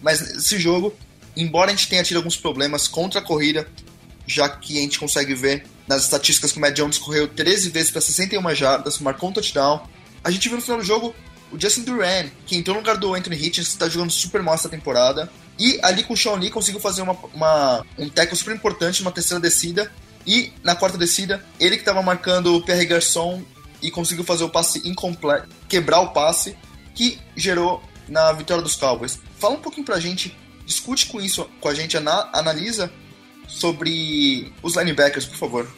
mas 0.00 0.34
nesse 0.34 0.58
jogo, 0.58 0.94
embora 1.36 1.70
a 1.70 1.74
gente 1.74 1.88
tenha 1.88 2.02
tido 2.02 2.16
alguns 2.16 2.36
problemas 2.36 2.88
contra 2.88 3.20
a 3.20 3.22
corrida, 3.22 3.68
já 4.26 4.48
que 4.48 4.78
a 4.78 4.80
gente 4.80 4.98
consegue 4.98 5.34
ver 5.34 5.66
nas 5.88 6.02
estatísticas 6.02 6.52
que 6.52 6.58
o 6.58 6.60
Matt 6.60 6.76
Jones 6.76 6.98
correu 6.98 7.26
13 7.26 7.70
vezes 7.70 7.90
para 7.90 8.00
61 8.00 8.54
jardas, 8.54 8.98
marcou 8.98 9.30
um 9.30 9.32
touchdown. 9.32 9.80
A 10.22 10.30
gente 10.30 10.48
viu 10.48 10.56
no 10.56 10.62
final 10.62 10.78
do 10.78 10.84
jogo 10.84 11.14
o 11.50 11.58
Justin 11.58 11.82
Duran, 11.82 12.28
que 12.46 12.56
entrou 12.56 12.74
no 12.74 12.80
lugar 12.80 12.96
do 12.98 13.14
Anthony 13.14 13.36
Hitchens, 13.36 13.68
que 13.68 13.72
está 13.72 13.88
jogando 13.88 14.10
super 14.10 14.42
mal 14.42 14.54
essa 14.54 14.68
temporada. 14.68 15.30
E 15.58 15.80
ali 15.82 16.04
com 16.04 16.12
o 16.12 16.16
Sean 16.16 16.34
Lee 16.34 16.50
conseguiu 16.50 16.80
fazer 16.80 17.02
uma, 17.02 17.16
uma, 17.34 17.84
um 17.98 18.08
tackle 18.08 18.36
super 18.36 18.54
importante 18.54 19.02
numa 19.02 19.10
terceira 19.10 19.40
descida. 19.40 19.90
E 20.26 20.52
na 20.62 20.76
quarta 20.76 20.98
descida, 20.98 21.42
ele 21.58 21.76
que 21.76 21.82
estava 21.82 22.02
marcando 22.02 22.54
o 22.54 22.62
Pierre 22.62 22.84
Garçon 22.84 23.42
e 23.80 23.90
conseguiu 23.90 24.24
fazer 24.24 24.44
o 24.44 24.50
passe 24.50 24.86
incompleto, 24.86 25.48
quebrar 25.68 26.00
o 26.00 26.12
passe, 26.12 26.56
que 26.94 27.18
gerou 27.34 27.82
na 28.06 28.32
vitória 28.32 28.62
dos 28.62 28.76
Cowboys. 28.76 29.18
Fala 29.38 29.54
um 29.54 29.60
pouquinho 29.60 29.86
pra 29.86 29.98
gente, 29.98 30.36
discute 30.66 31.06
com 31.06 31.20
isso 31.20 31.48
com 31.60 31.68
a 31.68 31.74
gente, 31.74 31.96
analisa 31.96 32.92
sobre 33.48 34.52
os 34.62 34.76
linebackers, 34.76 35.26
por 35.26 35.36
favor. 35.36 35.68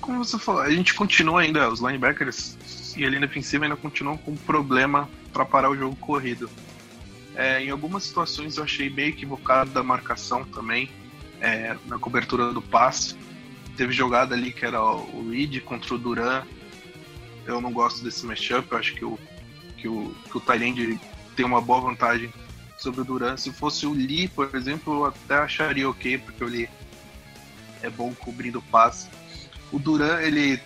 Como 0.00 0.24
você 0.24 0.36
falou, 0.38 0.62
a 0.62 0.70
gente 0.70 0.94
continua 0.94 1.42
ainda, 1.42 1.70
os 1.70 1.80
linebackers 1.80 2.56
e 2.96 3.04
a 3.04 3.08
linha 3.08 3.20
defensiva 3.20 3.64
ainda 3.64 3.76
continuam 3.76 4.16
com 4.16 4.34
problema 4.34 5.08
para 5.32 5.44
parar 5.44 5.70
o 5.70 5.76
jogo 5.76 5.94
corrido. 5.96 6.50
É, 7.36 7.62
em 7.62 7.70
algumas 7.70 8.02
situações 8.04 8.56
eu 8.56 8.64
achei 8.64 8.90
meio 8.90 9.10
equivocado 9.10 9.70
da 9.70 9.82
marcação 9.82 10.44
também, 10.44 10.90
é, 11.40 11.76
na 11.86 11.98
cobertura 11.98 12.52
do 12.52 12.60
passe. 12.60 13.14
Teve 13.76 13.92
jogada 13.92 14.34
ali 14.34 14.52
que 14.52 14.66
era 14.66 14.82
o 14.82 15.30
Reed 15.30 15.60
contra 15.62 15.94
o 15.94 15.98
Duran. 15.98 16.42
Eu 17.46 17.60
não 17.60 17.72
gosto 17.72 18.02
desse 18.02 18.26
matchup, 18.26 18.70
eu 18.70 18.78
acho 18.78 18.94
que 18.94 19.04
o, 19.04 19.18
que 19.76 19.88
o, 19.88 20.14
que 20.30 20.36
o 20.36 20.42
tem 21.34 21.46
uma 21.46 21.60
boa 21.60 21.80
vantagem 21.80 22.32
sobre 22.76 23.00
o 23.00 23.04
Duran. 23.04 23.36
Se 23.36 23.50
fosse 23.52 23.86
o 23.86 23.92
Lee, 23.92 24.28
por 24.28 24.54
exemplo, 24.54 24.94
eu 24.94 25.04
até 25.06 25.36
acharia 25.36 25.88
ok, 25.88 26.18
porque 26.18 26.44
o 26.44 26.48
Lee 26.48 26.68
é 27.82 27.90
bom 27.90 28.14
cobrindo 28.14 28.58
o 28.58 28.62
passe. 28.62 29.08
O 29.70 29.78
Duran, 29.78 30.20
ele, 30.20 30.60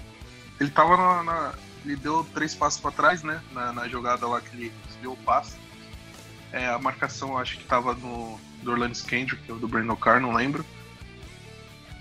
ele 0.60 0.70
tava 0.70 0.96
na, 0.96 1.22
na 1.22 1.54
ele 1.84 1.96
deu 1.96 2.26
três 2.34 2.54
passos 2.54 2.80
para 2.80 2.90
trás, 2.90 3.22
né? 3.22 3.40
Na, 3.52 3.72
na, 3.72 3.88
jogada 3.88 4.26
lá 4.26 4.40
que 4.40 4.56
ele 4.56 4.72
deu 5.00 5.12
o 5.12 5.16
passe. 5.16 5.56
É, 6.52 6.66
a 6.66 6.78
marcação 6.78 7.38
acho 7.38 7.56
que 7.56 7.62
estava 7.62 7.94
no 7.94 8.38
do 8.62 8.72
Orlando 8.72 8.98
Kendrick, 9.04 9.50
ou 9.50 9.58
do 9.58 9.68
Brandon 9.68 9.94
Carr, 9.94 10.20
não 10.20 10.32
lembro. 10.32 10.66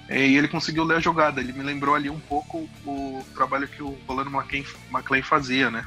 É, 0.08 0.26
e 0.26 0.36
ele 0.36 0.48
conseguiu 0.48 0.84
ler 0.84 0.98
a 0.98 1.00
jogada. 1.00 1.40
Ele 1.40 1.54
me 1.54 1.64
lembrou 1.64 1.94
ali 1.94 2.10
um 2.10 2.20
pouco 2.20 2.68
o 2.84 3.24
trabalho 3.36 3.68
que 3.68 3.84
o 3.84 3.98
Rolando 4.08 4.32
McClain 4.32 5.22
fazia, 5.22 5.70
né? 5.70 5.86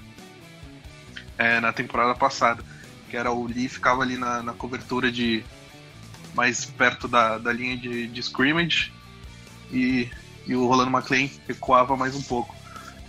É, 1.36 1.60
na 1.60 1.72
temporada 1.72 2.14
passada. 2.14 2.62
Que 3.10 3.16
era 3.16 3.32
o 3.32 3.46
Lee 3.46 3.68
ficava 3.68 4.02
ali 4.02 4.16
na, 4.16 4.42
na 4.42 4.52
cobertura 4.52 5.10
de 5.10 5.44
mais 6.34 6.64
perto 6.64 7.08
da, 7.08 7.38
da 7.38 7.52
linha 7.52 7.76
de, 7.76 8.06
de 8.06 8.20
scrimmage 8.20 8.92
e, 9.72 10.08
e 10.46 10.54
o 10.54 10.66
Rolando 10.66 10.90
McClain 10.90 11.30
recuava 11.46 11.96
mais 11.96 12.14
um 12.14 12.22
pouco. 12.22 12.54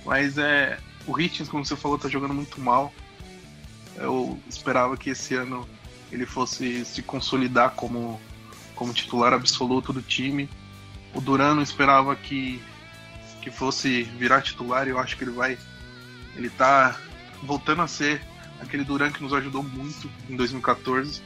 Mas 0.05 0.37
é, 0.37 0.77
o 1.05 1.19
Hitchens, 1.19 1.49
como 1.49 1.65
você 1.65 1.75
falou, 1.75 1.97
tá 1.97 2.09
jogando 2.09 2.33
muito 2.33 2.59
mal. 2.59 2.93
Eu 3.95 4.39
esperava 4.47 4.95
que 4.95 5.09
esse 5.09 5.35
ano 5.35 5.67
ele 6.11 6.25
fosse 6.25 6.85
se 6.85 7.01
consolidar 7.01 7.71
como, 7.71 8.19
como 8.75 8.93
titular 8.93 9.33
absoluto 9.33 9.93
do 9.93 10.01
time. 10.01 10.49
O 11.13 11.21
Durano 11.21 11.61
esperava 11.61 12.15
que, 12.15 12.61
que 13.41 13.51
fosse 13.51 14.03
virar 14.03 14.41
titular 14.41 14.87
e 14.87 14.91
eu 14.91 14.99
acho 14.99 15.17
que 15.17 15.23
ele 15.23 15.31
vai. 15.31 15.57
Ele 16.35 16.49
tá 16.49 16.97
voltando 17.43 17.81
a 17.81 17.87
ser 17.87 18.21
aquele 18.59 18.83
Duran 18.83 19.11
que 19.11 19.23
nos 19.23 19.33
ajudou 19.33 19.63
muito 19.63 20.09
em 20.29 20.35
2014. 20.35 21.21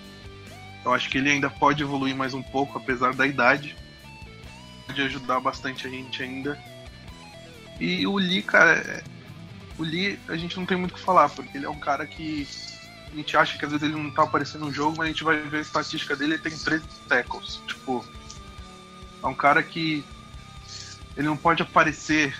Eu 0.85 0.93
acho 0.93 1.09
que 1.09 1.17
ele 1.17 1.31
ainda 1.31 1.49
pode 1.49 1.81
evoluir 1.81 2.15
mais 2.15 2.33
um 2.33 2.43
pouco, 2.43 2.77
apesar 2.77 3.13
da 3.13 3.25
idade. 3.25 3.75
Pode 4.87 5.01
ajudar 5.01 5.39
bastante 5.39 5.87
a 5.87 5.89
gente 5.89 6.21
ainda. 6.21 6.59
E 7.79 8.05
o 8.05 8.17
Lee, 8.17 8.41
cara, 8.41 8.73
é, 8.73 9.03
o 9.77 9.83
Lee 9.83 10.19
a 10.27 10.35
gente 10.35 10.57
não 10.57 10.65
tem 10.65 10.77
muito 10.77 10.91
o 10.91 10.95
que 10.95 11.01
falar, 11.01 11.29
porque 11.29 11.57
ele 11.57 11.65
é 11.65 11.69
um 11.69 11.79
cara 11.79 12.05
que 12.05 12.47
a 13.11 13.15
gente 13.15 13.37
acha 13.37 13.57
que 13.57 13.65
às 13.65 13.71
vezes 13.71 13.87
ele 13.87 14.01
não 14.01 14.09
tá 14.11 14.23
aparecendo 14.23 14.65
no 14.65 14.73
jogo, 14.73 14.97
mas 14.97 15.05
a 15.05 15.09
gente 15.09 15.23
vai 15.23 15.37
ver 15.37 15.57
a 15.57 15.61
estatística 15.61 16.15
dele, 16.15 16.33
ele 16.33 16.41
tem 16.41 16.57
13 16.57 16.83
tackles. 17.07 17.61
Tipo, 17.67 18.05
é 19.21 19.27
um 19.27 19.35
cara 19.35 19.61
que 19.61 20.03
ele 21.15 21.27
não 21.27 21.37
pode 21.37 21.61
aparecer 21.61 22.35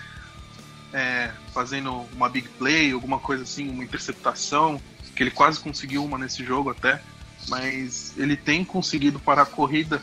é, 0.92 1.32
fazendo 1.54 2.08
uma 2.14 2.28
big 2.30 2.48
play, 2.50 2.92
alguma 2.92 3.20
coisa 3.20 3.44
assim, 3.44 3.70
uma 3.70 3.84
interceptação, 3.84 4.82
que 5.16 5.24
ele 5.24 5.32
quase 5.32 5.60
conseguiu 5.60 6.04
uma 6.04 6.18
nesse 6.18 6.44
jogo 6.44 6.72
até, 6.72 7.02
mas 7.48 8.18
ele 8.18 8.36
tem 8.36 8.64
conseguido 8.66 9.20
parar 9.20 9.44
a 9.44 9.48
corrida 9.48 10.02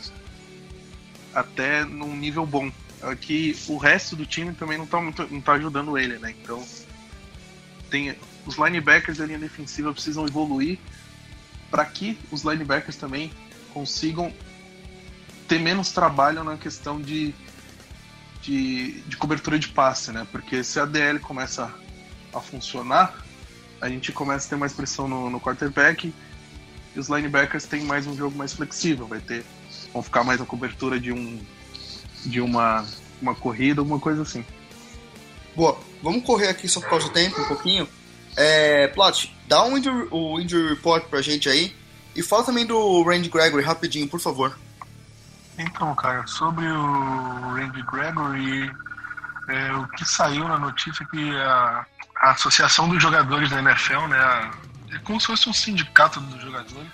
até 1.33 1.83
num 1.85 2.15
nível 2.15 2.45
bom. 2.45 2.71
É 3.03 3.15
que 3.15 3.57
o 3.67 3.77
resto 3.77 4.15
do 4.15 4.25
time 4.25 4.53
também 4.53 4.77
não 4.77 4.85
tá, 4.85 5.01
muito, 5.01 5.27
não 5.31 5.41
tá 5.41 5.53
ajudando 5.53 5.97
ele, 5.97 6.19
né? 6.19 6.35
Então 6.41 6.63
tem 7.89 8.15
os 8.45 8.57
linebackers 8.57 9.17
da 9.17 9.25
linha 9.25 9.39
defensiva 9.39 9.91
precisam 9.91 10.25
evoluir 10.25 10.77
para 11.69 11.85
que 11.85 12.17
os 12.31 12.43
linebackers 12.43 12.95
também 12.95 13.31
consigam 13.73 14.33
ter 15.47 15.59
menos 15.59 15.91
trabalho 15.91 16.43
na 16.43 16.57
questão 16.57 17.01
de, 17.01 17.33
de, 18.41 19.01
de, 19.01 19.17
cobertura 19.17 19.57
de 19.57 19.69
passe, 19.69 20.11
né? 20.11 20.27
Porque 20.31 20.63
se 20.63 20.79
a 20.79 20.85
DL 20.85 21.19
começa 21.19 21.73
a 22.33 22.39
funcionar, 22.39 23.25
a 23.79 23.89
gente 23.89 24.11
começa 24.11 24.47
a 24.47 24.49
ter 24.49 24.55
mais 24.57 24.73
pressão 24.73 25.07
no, 25.07 25.29
no 25.29 25.41
quarterback 25.41 26.13
e 26.95 26.99
os 26.99 27.09
linebackers 27.09 27.65
têm 27.65 27.83
mais 27.83 28.05
um 28.05 28.15
jogo 28.15 28.37
mais 28.37 28.53
flexível, 28.53 29.07
vai 29.07 29.19
ter 29.19 29.43
vão 29.93 30.01
ficar 30.01 30.23
mais 30.23 30.39
na 30.39 30.45
cobertura 30.45 30.99
de 30.99 31.11
um 31.11 31.39
de 32.25 32.39
uma 32.39 32.85
uma 33.21 33.35
corrida, 33.35 33.81
alguma 33.81 33.99
coisa 33.99 34.23
assim. 34.23 34.43
Boa, 35.55 35.77
vamos 36.01 36.23
correr 36.23 36.47
aqui 36.47 36.67
só 36.67 36.79
por 36.79 36.89
causa 36.89 37.07
do 37.07 37.13
tempo 37.13 37.39
um 37.39 37.45
pouquinho. 37.45 37.87
É, 38.35 38.87
Plot, 38.87 39.35
dá 39.47 39.63
um 39.63 39.77
injury, 39.77 40.07
o 40.09 40.39
injury 40.39 40.69
report 40.69 41.05
pra 41.05 41.21
gente 41.21 41.49
aí. 41.49 41.75
E 42.15 42.23
fala 42.23 42.43
também 42.43 42.65
do 42.65 43.03
Randy 43.03 43.29
Gregory, 43.29 43.63
rapidinho, 43.63 44.07
por 44.07 44.19
favor. 44.19 44.57
Então, 45.57 45.93
cara, 45.95 46.25
sobre 46.27 46.65
o 46.65 47.53
Randy 47.53 47.83
Gregory, 47.83 48.71
é, 49.47 49.73
o 49.73 49.87
que 49.89 50.05
saiu 50.05 50.47
na 50.47 50.57
notícia 50.57 51.03
é 51.03 51.07
que 51.07 51.35
a, 51.37 51.85
a 52.17 52.31
Associação 52.31 52.89
dos 52.89 53.01
Jogadores 53.01 53.49
da 53.49 53.59
NFL, 53.59 54.07
né, 54.07 54.17
a, 54.17 54.51
é 54.93 54.99
como 54.99 55.19
se 55.19 55.27
fosse 55.27 55.49
um 55.49 55.53
sindicato 55.53 56.19
dos 56.19 56.41
jogadores, 56.41 56.91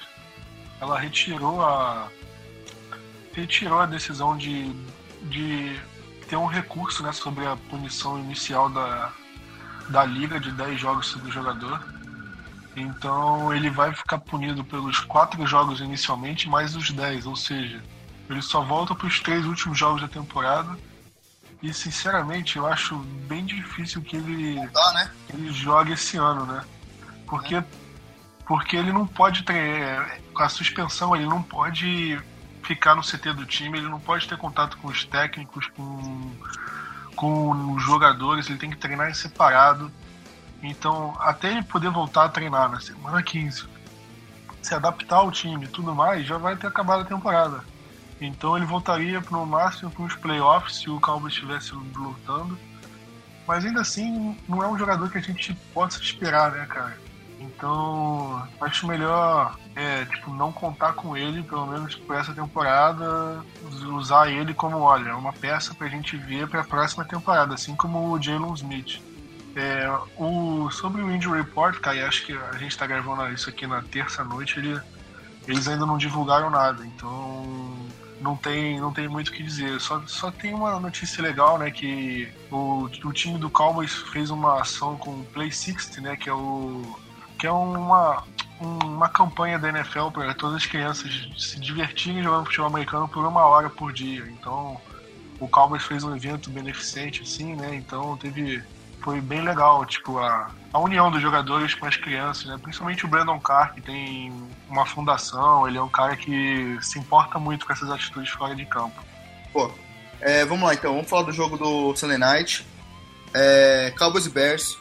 ela 0.79 0.99
retirou 0.99 1.61
a 1.63 2.09
retirou 3.37 3.79
a 3.79 3.85
decisão 3.85 4.35
de, 4.35 4.73
de 5.23 5.79
ter 6.27 6.35
um 6.35 6.47
recurso 6.47 7.03
né, 7.03 7.11
sobre 7.11 7.45
a 7.45 7.55
punição 7.55 8.17
inicial 8.17 8.67
da, 8.67 9.11
da 9.89 10.03
liga 10.03 10.39
de 10.39 10.51
10 10.51 10.79
jogos 10.79 11.13
do 11.13 11.31
jogador. 11.31 11.79
Então 12.75 13.53
ele 13.53 13.69
vai 13.69 13.93
ficar 13.93 14.17
punido 14.17 14.63
pelos 14.63 14.99
4 15.01 15.45
jogos 15.45 15.79
inicialmente, 15.79 16.49
mais 16.49 16.75
os 16.75 16.89
10, 16.89 17.27
ou 17.27 17.35
seja, 17.35 17.83
ele 18.27 18.41
só 18.41 18.61
volta 18.61 18.95
para 18.95 19.07
os 19.07 19.19
três 19.19 19.45
últimos 19.45 19.77
jogos 19.77 20.01
da 20.01 20.07
temporada. 20.07 20.75
E 21.61 21.73
sinceramente 21.73 22.57
eu 22.57 22.67
acho 22.67 22.95
bem 23.27 23.45
difícil 23.45 24.01
que 24.01 24.15
ele, 24.15 24.67
tá, 24.69 24.93
né? 24.93 25.11
ele 25.33 25.51
jogue 25.51 25.93
esse 25.93 26.17
ano, 26.17 26.45
né? 26.45 26.63
Porque, 27.25 27.55
é. 27.55 27.65
porque 28.45 28.75
ele 28.75 28.91
não 28.91 29.07
pode 29.07 29.43
ter. 29.43 30.21
Com 30.33 30.43
a 30.43 30.49
suspensão, 30.49 31.15
ele 31.15 31.25
não 31.25 31.41
pode 31.41 32.21
ficar 32.63 32.95
no 32.95 33.01
CT 33.01 33.33
do 33.33 33.45
time, 33.45 33.77
ele 33.77 33.89
não 33.89 33.99
pode 33.99 34.27
ter 34.27 34.37
contato 34.37 34.77
com 34.77 34.87
os 34.87 35.03
técnicos, 35.05 35.67
com 35.75 36.31
com 37.17 37.73
os 37.73 37.83
jogadores, 37.83 38.47
ele 38.47 38.59
tem 38.59 38.69
que 38.69 38.77
treinar 38.77 39.09
em 39.09 39.13
separado. 39.13 39.91
Então, 40.61 41.17
até 41.19 41.51
ele 41.51 41.63
poder 41.63 41.89
voltar 41.89 42.25
a 42.25 42.29
treinar 42.29 42.69
na 42.69 42.79
semana 42.79 43.21
15, 43.21 43.65
se 44.61 44.73
adaptar 44.73 45.17
ao 45.17 45.31
time 45.31 45.65
e 45.65 45.67
tudo 45.67 45.93
mais, 45.93 46.25
já 46.25 46.37
vai 46.37 46.55
ter 46.55 46.67
acabado 46.67 47.01
a 47.01 47.05
temporada. 47.05 47.63
Então 48.19 48.55
ele 48.55 48.65
voltaria 48.65 49.21
no 49.31 49.45
máximo 49.45 49.91
para 49.91 50.03
os 50.03 50.15
playoffs 50.15 50.77
se 50.77 50.89
o 50.89 50.99
Cowboys 50.99 51.33
estivesse 51.33 51.73
lutando. 51.73 52.57
Mas 53.47 53.65
ainda 53.65 53.81
assim, 53.81 54.37
não 54.47 54.63
é 54.63 54.67
um 54.67 54.77
jogador 54.77 55.09
que 55.09 55.17
a 55.17 55.21
gente 55.21 55.53
possa 55.73 56.01
esperar, 56.01 56.51
né, 56.51 56.65
cara? 56.65 56.97
Então, 57.47 58.47
acho 58.59 58.85
melhor 58.85 59.55
é, 59.75 60.05
tipo, 60.05 60.33
não 60.33 60.51
contar 60.51 60.93
com 60.93 61.15
ele, 61.15 61.41
pelo 61.43 61.65
menos 61.65 61.95
por 61.95 62.15
essa 62.15 62.33
temporada, 62.33 63.43
usar 63.95 64.29
ele 64.29 64.53
como, 64.53 64.77
olha, 64.79 65.15
uma 65.15 65.31
peça 65.31 65.73
pra 65.73 65.87
gente 65.87 66.17
ver 66.17 66.47
pra 66.47 66.63
próxima 66.63 67.05
temporada, 67.05 67.53
assim 67.53 67.75
como 67.75 68.11
o 68.11 68.21
Jalen 68.21 68.53
Smith. 68.53 69.01
É, 69.55 69.89
o, 70.17 70.69
sobre 70.69 71.01
o 71.01 71.11
Injury 71.11 71.41
Report, 71.41 71.79
cara, 71.79 72.07
acho 72.07 72.25
que 72.25 72.33
a 72.33 72.57
gente 72.57 72.77
tá 72.77 72.85
gravando 72.85 73.31
isso 73.33 73.49
aqui 73.49 73.65
na 73.65 73.81
terça-noite, 73.81 74.59
ele, 74.59 74.79
eles 75.47 75.67
ainda 75.67 75.85
não 75.85 75.97
divulgaram 75.97 76.49
nada, 76.49 76.85
então 76.85 77.75
não 78.21 78.35
tem, 78.35 78.79
não 78.79 78.93
tem 78.93 79.07
muito 79.07 79.29
o 79.29 79.31
que 79.31 79.41
dizer. 79.41 79.79
Só, 79.79 80.01
só 80.05 80.29
tem 80.29 80.53
uma 80.53 80.79
notícia 80.79 81.23
legal, 81.23 81.57
né? 81.57 81.71
Que 81.71 82.31
o, 82.51 82.83
o 82.83 83.13
time 83.13 83.37
do 83.39 83.49
Cowboys 83.49 83.93
fez 84.11 84.29
uma 84.29 84.61
ação 84.61 84.97
com 84.97 85.11
o 85.11 85.25
Play 85.25 85.51
60, 85.51 86.01
né? 86.01 86.15
Que 86.15 86.29
é 86.29 86.33
o 86.33 86.83
que 87.37 87.47
é 87.47 87.51
uma, 87.51 88.23
uma 88.59 89.09
campanha 89.09 89.59
da 89.59 89.69
NFL 89.69 90.09
para 90.11 90.33
todas 90.33 90.57
as 90.57 90.65
crianças 90.65 91.11
se 91.37 91.59
divertirem 91.59 92.23
jogando 92.23 92.45
futebol 92.45 92.67
americano 92.67 93.07
por 93.07 93.25
uma 93.25 93.45
hora 93.45 93.69
por 93.69 93.93
dia. 93.93 94.25
Então, 94.29 94.79
o 95.39 95.47
Cowboys 95.47 95.83
fez 95.83 96.03
um 96.03 96.15
evento 96.15 96.49
beneficente, 96.49 97.21
assim, 97.21 97.55
né? 97.55 97.75
Então, 97.75 98.17
teve. 98.17 98.63
Foi 99.01 99.21
bem 99.21 99.41
legal, 99.41 99.85
tipo, 99.85 100.17
a, 100.17 100.51
a 100.73 100.79
união 100.79 101.09
dos 101.09 101.21
jogadores 101.21 101.73
com 101.75 101.85
as 101.85 101.95
crianças, 101.95 102.45
né? 102.45 102.57
Principalmente 102.61 103.05
o 103.05 103.07
Brandon 103.07 103.39
Carr, 103.39 103.73
que 103.73 103.81
tem 103.81 104.33
uma 104.67 104.85
fundação, 104.85 105.67
ele 105.67 105.77
é 105.77 105.81
um 105.81 105.87
cara 105.87 106.17
que 106.17 106.77
se 106.81 106.99
importa 106.99 107.39
muito 107.39 107.65
com 107.65 107.71
essas 107.71 107.89
atitudes 107.89 108.31
fora 108.31 108.55
de 108.55 108.65
campo. 108.65 109.01
Pô, 109.53 109.71
é, 110.19 110.43
vamos 110.45 110.67
lá 110.67 110.73
então, 110.73 110.93
vamos 110.93 111.09
falar 111.09 111.23
do 111.23 111.31
jogo 111.31 111.57
do 111.57 111.95
Sunday 111.95 112.17
Night. 112.17 112.67
É, 113.33 113.93
Cowboys 113.97 114.25
e 114.25 114.29
Bears, 114.29 114.77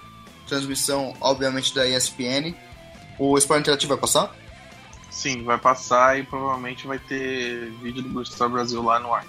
transmissão, 0.47 1.15
obviamente, 1.21 1.75
da 1.75 1.87
ESPN. 1.87 2.55
O 3.19 3.37
Esporte 3.37 3.61
Interativo 3.61 3.95
vai 3.95 4.01
passar? 4.01 4.35
Sim, 5.11 5.45
vai 5.45 5.59
passar 5.59 6.19
e 6.19 6.25
provavelmente 6.25 6.87
vai 6.87 6.99
ter 6.99 7.73
vídeo 7.83 8.03
do 8.03 8.11
Gustavo 8.11 8.53
Brasil 8.53 8.83
lá 8.83 9.01
no 9.01 9.15
ar. 9.15 9.25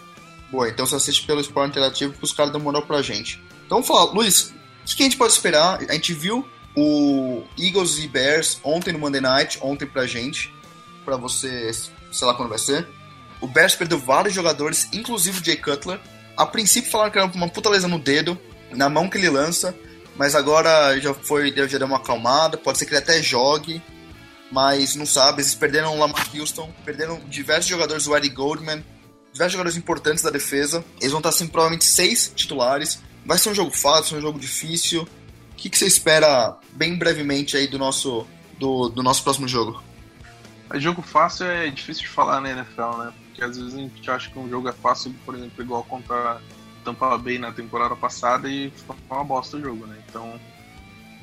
Boa, 0.52 0.70
então 0.70 0.86
você 0.86 0.96
assiste 0.96 1.26
pelo 1.26 1.42
Esporte 1.42 1.72
Interativo 1.72 2.14
que 2.14 2.24
os 2.24 2.34
caras 2.34 2.52
demoraram 2.52 2.86
pra 2.86 3.02
gente. 3.02 3.42
Então 3.66 3.84
falar, 3.84 4.12
Luiz, 4.12 4.54
o 4.86 4.96
que 4.96 5.04
a 5.04 5.06
gente 5.06 5.18
pode 5.18 5.34
esperar? 5.34 5.80
A 5.90 5.94
gente 5.94 6.14
viu 6.14 6.48
o 6.76 7.44
Eagles 7.58 7.98
e 8.00 8.08
Bears 8.08 8.60
ontem 8.64 8.94
no 8.94 9.00
Monday 9.00 9.22
Night, 9.22 9.60
ontem 9.62 9.86
pra 9.86 10.06
gente. 10.06 10.54
para 11.04 11.16
você, 11.16 11.72
sei 12.12 12.28
lá 12.28 12.34
quando 12.34 12.50
vai 12.50 12.60
ser. 12.60 12.86
O 13.40 13.48
Bears 13.48 13.76
perdeu 13.76 13.98
vários 13.98 14.34
jogadores, 14.34 14.90
inclusive 14.92 15.40
o 15.40 15.46
Jay 15.46 15.56
Cutler. 15.56 16.00
A 16.36 16.46
princípio 16.46 16.92
falaram 16.92 17.12
que 17.12 17.18
era 17.18 17.28
uma 17.28 17.48
puta 17.48 17.70
lesão 17.70 17.90
no 17.90 17.98
dedo, 17.98 18.38
na 18.72 18.90
mão 18.90 19.10
que 19.10 19.18
ele 19.18 19.30
lança, 19.30 19.74
mas 20.18 20.36
agora 20.36 21.00
já 21.00 21.14
foi, 21.14 21.54
já 21.56 21.78
deu 21.78 21.88
uma 21.88 21.98
acalmada, 21.98 22.58
pode 22.58 22.78
ser 22.78 22.86
que 22.86 22.92
ele 22.92 23.00
até 23.00 23.22
jogue, 23.22 23.82
mas 24.52 24.96
não 24.96 25.06
sabe. 25.06 25.42
Eles 25.42 25.54
perderam 25.54 25.96
o 25.96 26.00
Lamar 26.00 26.28
Houston, 26.36 26.74
perderam 26.84 27.20
diversos 27.28 27.68
jogadores, 27.68 28.08
o 28.08 28.16
Eddie 28.16 28.30
Goldman, 28.30 28.84
diversos 29.32 29.54
jogadores 29.54 29.78
importantes 29.78 30.24
da 30.24 30.32
defesa. 30.32 30.84
Eles 31.00 31.12
vão 31.12 31.20
estar 31.20 31.32
sem 31.32 31.48
provavelmente 31.48 31.86
seis 31.86 32.32
titulares. 32.36 33.00
Vai 33.26 33.38
ser 33.38 33.50
um 33.50 33.56
jogo 33.56 33.72
fácil, 33.72 34.18
um 34.18 34.22
jogo 34.22 34.40
difícil. 34.40 35.04
O 35.04 35.56
que, 35.56 35.70
que 35.70 35.78
você 35.78 35.86
espera 35.86 36.58
bem 36.72 36.98
brevemente 36.98 37.56
aí 37.56 37.68
do 37.68 37.78
nosso, 37.78 38.26
do, 38.58 38.90
do 38.90 39.04
nosso 39.04 39.24
próximo 39.24 39.48
jogo? 39.48 39.84
É, 40.72 40.80
jogo 40.80 41.02
fácil 41.02 41.46
é 41.46 41.70
difícil 41.70 42.04
de 42.04 42.10
falar 42.10 42.42
na 42.42 42.52
NFL, 42.52 42.98
né? 42.98 43.14
Porque 43.28 43.44
às 43.44 43.58
vezes 43.58 43.74
a 43.74 43.78
gente 43.78 44.10
acha 44.10 44.30
que 44.30 44.40
um 44.40 44.50
jogo 44.50 44.68
é 44.68 44.74
fácil, 44.74 45.14
por 45.26 45.36
exemplo, 45.36 45.64
igual 45.64 45.84
contra 45.84 46.42
Tampa 46.88 47.18
Bay 47.18 47.38
na 47.38 47.52
temporada 47.52 47.96
passada 47.98 48.50
e 48.50 48.72
foi 48.72 48.96
uma 49.10 49.24
bosta 49.24 49.58
o 49.58 49.62
jogo, 49.62 49.86
né? 49.86 49.98
Então 50.08 50.40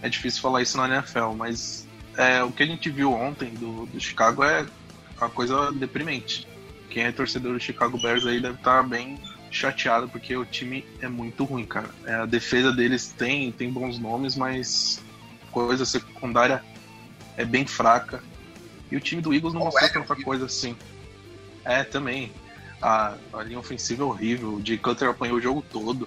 é 0.03 0.09
difícil 0.11 0.42
falar 0.42 0.61
isso 0.61 0.77
na 0.77 0.87
NFL, 0.87 1.33
mas 1.35 1.88
é, 2.18 2.42
o 2.44 2.53
que 2.53 2.62
a 2.62 2.66
gente 2.66 2.90
viu 2.90 3.12
ontem 3.12 3.50
do, 3.55 3.87
do 3.87 3.98
Chicago 3.98 4.44
é 4.44 4.66
uma 5.16 5.31
coisa 5.31 5.72
deprimente. 5.72 6.46
Quem 6.90 7.05
é 7.05 7.12
torcedor 7.12 7.55
do 7.55 7.61
Chicago 7.61 7.98
Bears 7.98 8.27
aí 8.27 8.40
deve 8.40 8.57
estar 8.57 8.83
bem 8.83 9.18
chateado 9.50 10.07
porque 10.09 10.37
o 10.37 10.44
time 10.44 10.85
é 11.00 11.09
muito 11.09 11.44
ruim, 11.44 11.64
cara. 11.64 11.88
É, 12.05 12.14
a 12.14 12.27
defesa 12.27 12.70
deles 12.70 13.14
tem, 13.16 13.50
tem 13.50 13.70
bons 13.70 13.98
nomes, 13.98 14.37
mas 14.37 15.03
coisa 15.50 15.87
secundária 15.87 16.62
é 17.38 17.44
bem 17.44 17.66
fraca. 17.66 18.22
E 18.90 18.96
o 18.96 19.00
time 19.00 19.22
do 19.22 19.33
Eagles 19.33 19.55
não 19.55 19.62
mostrou 19.62 19.90
tanta 19.90 20.14
coisa 20.14 20.44
assim. 20.44 20.77
É, 21.64 21.83
também. 21.83 22.31
A, 22.85 23.14
a 23.33 23.42
linha 23.42 23.59
ofensiva 23.59 24.03
é 24.03 24.07
horrível. 24.07 24.55
O 24.57 24.66
Jay 24.66 24.77
Cutler 24.77 25.11
apanhou 25.11 25.38
o 25.38 25.40
jogo 25.40 25.64
todo. 25.73 26.07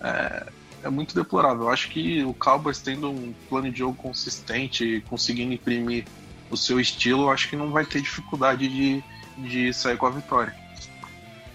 É, 0.00 0.46
é 0.82 0.90
muito 0.90 1.14
deplorável. 1.14 1.62
Eu 1.62 1.70
acho 1.70 1.88
que 1.88 2.22
o 2.24 2.34
Cowboys 2.34 2.78
tendo 2.78 3.10
um 3.10 3.34
plano 3.48 3.70
de 3.70 3.78
jogo 3.78 3.96
consistente, 3.96 5.02
conseguindo 5.08 5.54
imprimir 5.54 6.04
o 6.50 6.56
seu 6.56 6.78
estilo, 6.78 7.22
eu 7.22 7.30
acho 7.30 7.48
que 7.48 7.56
não 7.56 7.70
vai 7.70 7.86
ter 7.86 8.02
dificuldade 8.02 8.68
de, 8.68 9.02
de 9.38 9.72
sair 9.72 9.96
com 9.96 10.06
a 10.06 10.10
vitória. 10.10 10.54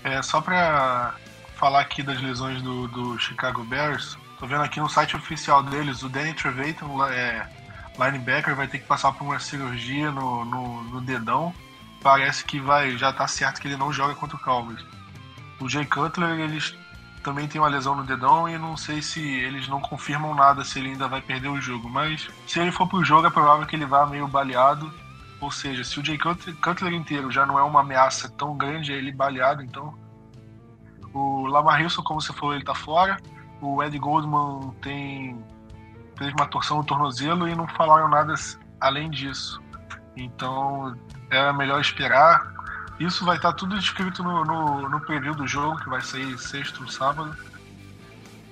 É, 0.04 0.22
só 0.22 0.42
pra 0.42 1.16
falar 1.56 1.82
aqui 1.82 2.02
das 2.02 2.20
lesões 2.22 2.62
do, 2.62 2.88
do 2.88 3.20
Chicago 3.20 3.64
Bears, 3.64 4.18
tô 4.40 4.48
vendo 4.48 4.64
aqui 4.64 4.80
no 4.80 4.90
site 4.90 5.16
oficial 5.16 5.62
deles, 5.62 6.02
o 6.02 6.10
Danny 6.10 6.34
Trevathan, 6.34 6.88
é, 7.12 7.48
linebacker, 8.00 8.56
vai 8.56 8.68
ter 8.68 8.80
que 8.80 8.86
passar 8.86 9.12
por 9.12 9.26
uma 9.26 9.40
cirurgia 9.40 10.10
no, 10.12 10.46
no, 10.46 10.84
no 10.84 11.02
dedão. 11.02 11.54
Parece 12.02 12.46
que 12.46 12.60
vai 12.60 12.98
já 12.98 13.12
tá 13.12 13.28
certo 13.28 13.60
que 13.60 13.68
ele 13.68 13.78
não 13.78 13.92
joga 13.92 14.16
contra 14.16 14.38
o 14.38 14.40
Cowboys. 14.40 14.84
O 15.60 15.68
Jay 15.68 15.86
Cutler, 15.86 16.40
eles 16.40 16.76
também 17.24 17.48
tem 17.48 17.60
uma 17.60 17.68
lesão 17.68 17.96
no 17.96 18.04
dedão 18.04 18.48
e 18.48 18.58
não 18.58 18.78
sei 18.78 19.02
se 19.02 19.22
eles 19.22 19.68
não 19.68 19.82
confirmam 19.82 20.34
nada 20.34 20.64
se 20.64 20.80
ele 20.80 20.90
ainda 20.90 21.08
vai 21.08 21.22
perder 21.22 21.50
o 21.50 21.60
jogo. 21.60 21.90
Mas 21.90 22.30
se 22.48 22.60
ele 22.60 22.72
for 22.72 22.88
pro 22.88 23.04
jogo, 23.04 23.28
é 23.28 23.30
provável 23.30 23.66
que 23.68 23.76
ele 23.76 23.86
vá 23.86 24.06
meio 24.06 24.28
baleado. 24.28 24.92
Ou 25.42 25.52
seja, 25.52 25.84
se 25.84 26.00
o 26.00 26.06
Jay 26.06 26.18
Cutler 26.18 26.94
inteiro 26.94 27.32
já 27.32 27.46
não 27.46 27.58
é 27.58 27.64
uma 27.64 27.82
ameaça 27.82 28.30
tão 28.30 28.58
grande, 28.58 28.94
é 28.94 28.96
ele 28.96 29.12
baleado, 29.12 29.62
então. 29.62 29.98
O 31.14 31.48
Lamar 31.48 31.82
Wilson, 31.82 32.04
como 32.04 32.22
você 32.22 32.32
falou, 32.34 32.56
ele 32.56 32.64
tá 32.64 32.76
fora. 32.76 33.18
O 33.62 33.84
Ed 33.84 33.98
Goldman 33.98 34.72
tem 34.82 35.44
teve 36.18 36.34
uma 36.34 36.46
torção 36.48 36.78
no 36.78 36.84
tornozelo 36.84 37.48
e 37.48 37.56
não 37.56 37.68
falaram 37.68 38.10
nada 38.10 38.34
além 38.82 39.10
disso. 39.10 39.62
Então 40.16 40.94
era 41.30 41.54
melhor 41.54 41.80
esperar 41.80 42.60
isso 43.00 43.24
vai 43.24 43.38
estar 43.38 43.54
tudo 43.54 43.78
escrito 43.78 44.22
no, 44.22 44.44
no, 44.44 44.90
no 44.90 45.00
preview 45.00 45.34
do 45.34 45.48
jogo, 45.48 45.80
que 45.80 45.90
vai 45.90 46.02
sair 46.02 46.38
sexto, 46.38 46.92
sábado. 46.92 47.34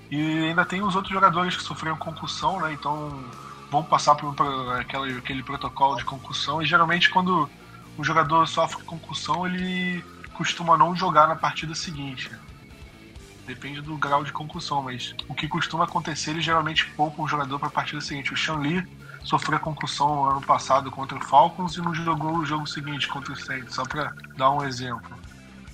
E 0.10 0.46
ainda 0.46 0.64
tem 0.64 0.82
os 0.82 0.96
outros 0.96 1.14
jogadores 1.14 1.58
que 1.58 1.64
sofreram 1.64 1.98
concussão, 1.98 2.62
né? 2.62 2.72
Então 2.72 3.26
vão 3.70 3.84
passar 3.84 4.16
por, 4.16 4.34
por 4.34 4.80
aquele, 4.80 5.18
aquele 5.18 5.44
protocolo 5.44 5.98
de 5.98 6.06
concussão. 6.06 6.62
E 6.62 6.66
geralmente 6.66 7.10
quando 7.10 7.50
o 7.98 8.04
jogador 8.04 8.48
sofre 8.48 8.82
concussão, 8.84 9.46
ele 9.46 10.02
costuma 10.34 10.78
não 10.78 10.96
jogar 10.96 11.28
na 11.28 11.36
partida 11.36 11.76
seguinte. 11.76 12.32
Depende 13.46 13.82
do 13.82 13.98
grau 13.98 14.24
de 14.24 14.32
concussão, 14.32 14.82
mas 14.82 15.14
o 15.28 15.34
que 15.34 15.48
costuma 15.48 15.84
acontecer, 15.84 16.32
ele 16.32 16.42
geralmente 16.42 16.86
poupa 16.92 17.22
o 17.22 17.28
jogador 17.28 17.60
para 17.60 17.68
a 17.68 17.72
partida 17.72 18.00
seguinte. 18.00 18.32
O 18.50 18.58
Lee 18.58 18.86
sofreu 19.28 19.58
a 19.58 19.60
concussão 19.60 20.24
ano 20.24 20.42
passado 20.42 20.90
contra 20.90 21.18
o 21.18 21.22
Falcons 21.22 21.76
e 21.76 21.82
não 21.82 21.94
jogou 21.94 22.38
o 22.38 22.46
jogo 22.46 22.66
seguinte 22.66 23.10
contra 23.10 23.34
o 23.34 23.36
Saints, 23.36 23.76
só 23.76 23.84
para 23.84 24.14
dar 24.38 24.52
um 24.52 24.64
exemplo. 24.64 25.18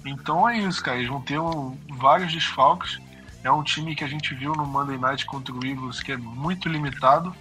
Então 0.03 0.49
é 0.49 0.57
isso, 0.57 0.83
cara. 0.83 0.97
Eles 0.97 1.07
vão 1.07 1.21
ter 1.21 1.39
um, 1.39 1.77
vários 1.91 2.33
desfalques. 2.33 2.99
É 3.43 3.51
um 3.51 3.61
time 3.61 3.95
que 3.95 4.03
a 4.03 4.07
gente 4.07 4.33
viu 4.33 4.53
no 4.53 4.65
Monday 4.65 4.97
Night 4.97 5.27
contra 5.27 5.53
o 5.53 5.63
Eagles 5.63 6.01
que 6.01 6.11
é 6.11 6.17
muito 6.17 6.67
limitado. 6.67 7.33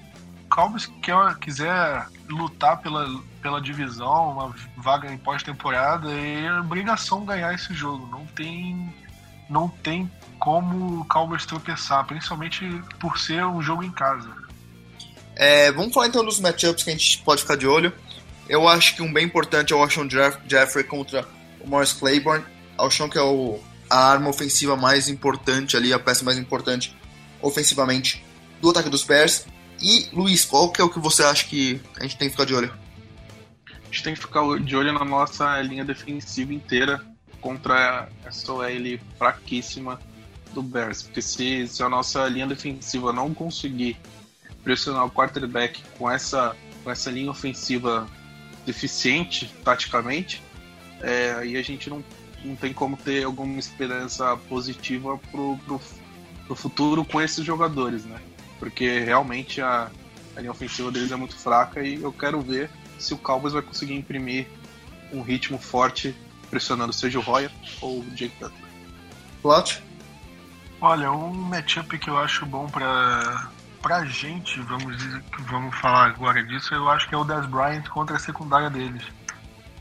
Cowboys 0.51 0.85
quer, 1.01 1.35
quiser 1.39 2.07
lutar 2.29 2.77
pela, 2.83 3.09
pela 3.41 3.59
divisão, 3.59 4.33
uma 4.33 4.55
vaga 4.77 5.11
em 5.11 5.17
pós-temporada, 5.17 6.11
é 6.13 6.61
obrigação 6.61 7.25
ganhar 7.25 7.55
esse 7.55 7.73
jogo. 7.73 8.07
Não 8.09 8.27
tem, 8.27 8.95
não 9.49 9.67
tem 9.67 10.11
como 10.39 11.01
o 11.01 11.05
Cowboys 11.07 11.47
tropeçar, 11.47 12.05
principalmente 12.05 12.67
por 13.01 13.19
ser 13.19 13.47
um 13.47 13.63
jogo 13.63 13.83
em 13.83 13.91
casa. 13.91 14.43
É, 15.43 15.73
vamos 15.73 15.93
falar 15.93 16.07
então 16.07 16.25
dos 16.25 16.39
matchups 16.39 16.85
que 16.85 16.91
a 16.91 16.93
gente 16.93 17.19
pode 17.19 17.43
ficar 17.43 17.57
de 17.57 17.67
olho. 17.67 17.93
Eu 18.49 18.69
acho 18.69 18.95
que 18.95 19.03
um 19.03 19.13
bem 19.13 19.27
importante 19.27 19.73
é 19.73 19.77
o 19.77 19.83
Alshon 19.83 20.09
Jeffrey 20.09 20.85
contra 20.85 21.27
o 21.59 21.69
Morris 21.69 21.93
Claiborne. 21.93 22.45
Alshon 22.79 23.09
que 23.09 23.19
é 23.19 23.23
o, 23.23 23.59
a 23.91 24.13
arma 24.13 24.31
ofensiva 24.31 24.77
mais 24.77 25.09
importante 25.09 25.77
ali, 25.77 25.93
a 25.93 25.99
peça 25.99 26.25
mais 26.25 26.39
importante 26.39 26.97
ofensivamente 27.41 28.25
do 28.61 28.71
ataque 28.71 28.89
dos 28.89 29.03
Bears. 29.03 29.45
E, 29.83 30.09
Luiz, 30.13 30.45
qual 30.45 30.71
que 30.71 30.81
é 30.81 30.85
o 30.85 30.89
que 30.89 31.01
você 31.01 31.25
acha 31.25 31.45
que 31.45 31.81
a 31.99 32.05
gente 32.05 32.17
tem 32.17 32.29
que 32.29 32.35
ficar 32.37 32.45
de 32.45 32.55
olho? 32.55 32.73
A 33.67 33.87
gente 33.87 34.05
tem 34.05 34.15
que 34.15 34.21
ficar 34.21 34.43
de 34.61 34.77
olho 34.77 34.93
na 34.93 35.05
nossa 35.05 35.61
linha 35.61 35.85
defensiva 35.85 36.55
inteira 36.55 37.05
contra 37.41 38.09
essa 38.25 38.53
OL 38.53 39.01
fraquíssima 39.19 40.01
do 40.55 40.63
Bears. 40.63 41.03
Porque 41.03 41.21
se, 41.21 41.67
se 41.67 41.83
a 41.83 41.89
nossa 41.89 42.29
linha 42.29 42.47
defensiva 42.47 43.13
não 43.13 43.35
conseguir 43.35 43.97
pressionar 44.63 45.05
o 45.05 45.11
quarterback 45.11 45.83
com 45.99 46.11
essa, 46.11 46.57
com 46.83 46.91
essa 46.91 47.11
linha 47.11 47.31
ofensiva 47.31 48.09
deficiente 48.65 49.53
taticamente, 49.65 50.43
é, 51.01 51.33
aí 51.33 51.57
a 51.57 51.63
gente 51.63 51.91
não, 51.91 52.05
não 52.45 52.55
tem 52.55 52.73
como 52.73 52.97
ter 52.97 53.25
alguma 53.25 53.59
esperança 53.59 54.37
positiva 54.49 55.19
pro, 55.31 55.59
pro, 55.65 55.81
pro 56.47 56.55
futuro 56.55 57.05
com 57.05 57.21
esses 57.21 57.45
jogadores, 57.45 58.05
né? 58.05 58.21
Porque 58.59 59.01
realmente 59.01 59.61
a, 59.61 59.91
a 60.37 60.41
linha 60.41 60.53
ofensiva 60.53 60.91
deles 60.91 61.11
é 61.11 61.17
muito 61.17 61.37
fraca 61.37 61.83
e 61.83 62.01
eu 62.01 62.13
quero 62.13 62.41
ver 62.41 62.71
se 62.99 63.13
o 63.13 63.19
Cowboys 63.19 63.53
vai 63.53 63.63
conseguir 63.63 63.95
imprimir 63.95 64.47
um 65.13 65.23
ritmo 65.23 65.59
forte 65.59 66.15
pressionando 66.49 66.93
seja 66.93 67.19
o 67.19 67.23
Roya 67.23 67.51
ou 67.81 68.01
o 68.01 68.11
Jake 68.11 68.35
Cutler. 68.39 68.53
Plot? 69.41 69.83
Olha, 70.81 71.11
um 71.11 71.33
matchup 71.33 71.99
que 71.99 72.09
eu 72.09 72.17
acho 72.17 72.45
bom 72.47 72.67
para 72.67 73.51
pra 73.83 74.05
gente, 74.05 74.61
vamos, 74.61 74.97
dizer, 74.97 75.23
vamos 75.41 75.77
falar 75.77 76.07
agora 76.07 76.43
disso, 76.43 76.73
eu 76.73 76.89
acho 76.89 77.09
que 77.09 77.15
é 77.15 77.19
o 77.19 77.25
Dez 77.25 77.45
Bryant 77.47 77.83
contra 77.89 78.17
a 78.17 78.19
secundária 78.19 78.71
deles. 78.71 79.03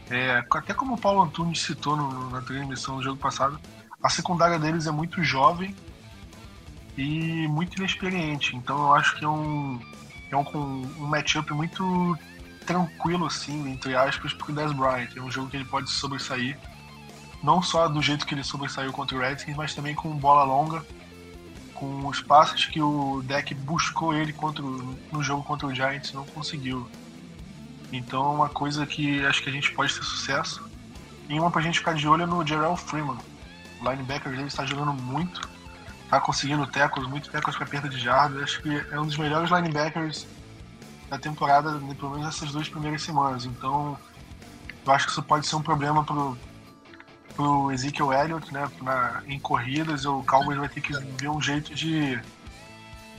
É, 0.10 0.44
até 0.52 0.74
como 0.74 0.96
o 0.96 0.98
Paulo 0.98 1.22
Antunes 1.22 1.62
citou 1.62 1.96
no, 1.96 2.32
na 2.32 2.42
transmissão 2.42 2.98
do 2.98 3.04
jogo 3.04 3.18
passado, 3.18 3.60
a 4.04 4.10
secundária 4.10 4.58
deles 4.58 4.88
é 4.88 4.92
muito 4.92 5.24
jovem 5.24 5.76
e 6.98 7.48
muito 7.48 7.78
inexperiente. 7.78 8.56
Então 8.56 8.78
eu 8.78 8.94
acho 8.96 9.16
que 9.16 9.24
é 9.24 9.30
um, 9.30 9.80
é 10.30 10.36
um, 10.36 10.82
um 10.98 11.08
matchup 11.08 11.54
muito 11.54 12.18
tranquilo, 12.66 13.28
assim, 13.28 13.72
entre 13.72 13.96
aspas, 13.96 14.34
pro 14.34 14.52
Dez 14.52 14.74
Bryant. 14.74 15.16
É 15.16 15.22
um 15.22 15.32
jogo 15.32 15.50
que 15.50 15.58
ele 15.58 15.66
pode 15.66 15.90
sobressair. 15.90 16.58
Não 17.44 17.62
só 17.62 17.88
do 17.88 18.02
jeito 18.02 18.26
que 18.26 18.34
ele 18.34 18.44
sobressaiu 18.44 18.92
contra 18.92 19.16
o 19.16 19.20
Redskins, 19.20 19.56
mas 19.56 19.74
também 19.74 19.96
com 19.96 20.10
bola 20.18 20.44
longa 20.44 20.84
com 21.82 22.08
os 22.08 22.22
passes 22.22 22.67
que 22.67 22.80
o 22.80 23.24
deck 23.24 23.56
buscou 23.56 24.13
ele 24.13 24.32
contra, 24.32 24.63
no 24.63 25.24
jogo 25.24 25.44
contra 25.44 25.65
o 25.65 25.74
Giants 25.74 26.13
não 26.13 26.24
conseguiu. 26.28 26.88
Então 27.91 28.24
é 28.24 28.36
uma 28.36 28.50
coisa 28.50 28.86
que 28.86 29.26
acho 29.26 29.41
que 29.41 29.50
a 29.50 29.52
gente 29.52 29.72
pode 29.72 29.91
ter 29.91 30.04
sucesso. 30.04 30.63
E 31.28 31.39
uma 31.39 31.50
pra 31.50 31.60
gente 31.60 31.80
ficar 31.80 31.96
de 31.96 32.08
olho 32.08 32.22
é 32.22 32.26
no 32.28 32.46
Gerald 32.46 32.80
Freeman. 32.80 33.17
O 33.82 33.89
linebacker 33.89 34.32
dele 34.32 34.48
está 34.48 34.63
jogando 34.63 34.94
muito, 34.94 35.50
está 36.04 36.22
conseguindo 36.22 36.67
tackles, 36.67 37.10
muito 37.10 37.32
tackles 37.32 37.58
para 37.58 37.65
perda 37.65 37.89
de 37.89 37.98
jardas. 37.98 38.44
Acho 38.44 38.62
que 38.62 38.70
é 38.91 39.00
um 39.00 39.08
dos 39.08 39.17
melhores 39.17 39.50
linebackers 39.50 40.28
da 41.10 41.17
temporada, 41.17 41.82
pelo 41.98 42.12
menos 42.12 42.28
essas 42.28 42.52
duas 42.52 42.70
primeiras 42.70 43.02
semanas. 43.02 43.44
Então 43.46 43.98
eu 44.86 44.94
acho 44.94 45.08
que 45.08 45.12
isso 45.13 45.24
pode 45.24 45.48
ser 45.48 45.56
um 45.56 45.63
problema 45.63 46.04
pro, 46.04 46.38
pro 47.32 47.72
Ezekiel 47.72 48.13
Elliott, 48.13 48.54
né, 48.54 48.70
na, 48.82 49.24
em 49.28 49.39
corridas, 49.39 50.06
o 50.06 50.24
Cowboys 50.24 50.58
vai 50.58 50.70
ter 50.70 50.82
que 50.82 50.94
ver 50.94 51.30
um 51.30 51.41
jeito 51.41 51.74
de. 51.74 52.20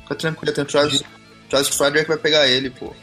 Fica 0.03 0.14
tranquilo, 0.14 0.55
tem 0.55 0.64
o 0.64 0.66
Travis, 0.66 1.03
Travis 1.48 1.68
Frederick 1.68 2.09
vai 2.09 2.18
pegar 2.18 2.46
ele, 2.46 2.70
pô. 2.70 2.94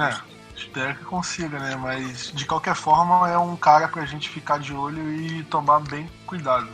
É. 0.00 0.28
Espero 0.56 0.96
que 0.96 1.04
consiga, 1.04 1.58
né? 1.58 1.76
Mas 1.76 2.32
de 2.32 2.44
qualquer 2.44 2.74
forma 2.74 3.30
é 3.30 3.38
um 3.38 3.56
cara 3.56 3.86
pra 3.88 4.04
gente 4.04 4.28
ficar 4.28 4.58
de 4.58 4.72
olho 4.72 5.14
e 5.14 5.44
tomar 5.44 5.80
bem 5.80 6.10
cuidado. 6.26 6.68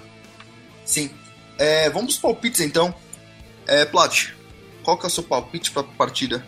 Sim. 0.85 1.11
É, 1.59 1.91
vamos 1.91 2.17
para 2.17 2.31
palpites 2.31 2.61
então. 2.61 2.95
É, 3.67 3.85
Plat, 3.85 4.31
qual 4.83 4.99
que 4.99 5.05
é 5.05 5.09
o 5.09 5.11
seu 5.11 5.23
palpite 5.23 5.71
para 5.71 5.83
a 5.83 5.85
partida? 5.85 6.47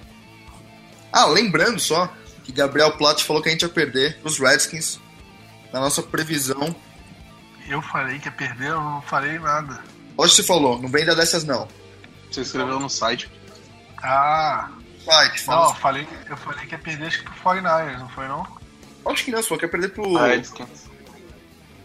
Ah, 1.12 1.26
lembrando 1.26 1.78
só 1.78 2.12
que 2.42 2.52
Gabriel 2.52 2.96
Plat 2.96 3.22
falou 3.22 3.42
que 3.42 3.48
a 3.48 3.52
gente 3.52 3.62
ia 3.62 3.68
perder 3.68 4.18
os 4.24 4.38
Redskins 4.38 4.98
na 5.72 5.80
nossa 5.80 6.02
previsão. 6.02 6.74
Eu 7.68 7.82
falei 7.82 8.18
que 8.18 8.26
ia 8.26 8.32
perder, 8.32 8.68
eu 8.70 8.80
não 8.80 9.02
falei 9.02 9.38
nada. 9.38 9.82
Hoje 10.16 10.34
você 10.36 10.42
falou, 10.42 10.80
não 10.80 10.88
vem 10.88 11.04
dar 11.04 11.14
dessas 11.14 11.44
não. 11.44 11.66
Você 12.30 12.40
escreveu 12.42 12.78
no 12.80 12.88
site. 12.88 13.30
Ah, 14.02 14.68
Site, 15.04 15.38
não, 15.46 15.54
fala. 15.54 15.70
eu 15.70 15.74
falei, 15.76 16.08
eu 16.28 16.36
falei 16.36 16.66
que 16.66 16.72
ia 16.74 16.78
perder 16.78 17.06
acho 17.06 17.18
que 17.18 17.24
pro 17.24 17.34
49ers, 17.50 17.98
não 17.98 18.08
foi 18.08 18.28
não? 18.28 18.46
Acho 19.06 19.24
que 19.24 19.30
não, 19.30 19.38
você 19.42 19.48
falou 19.48 19.58
que 19.60 19.64
ia 19.66 19.70
perder 19.70 19.88
pro, 19.90 20.16
Redskins. 20.16 20.90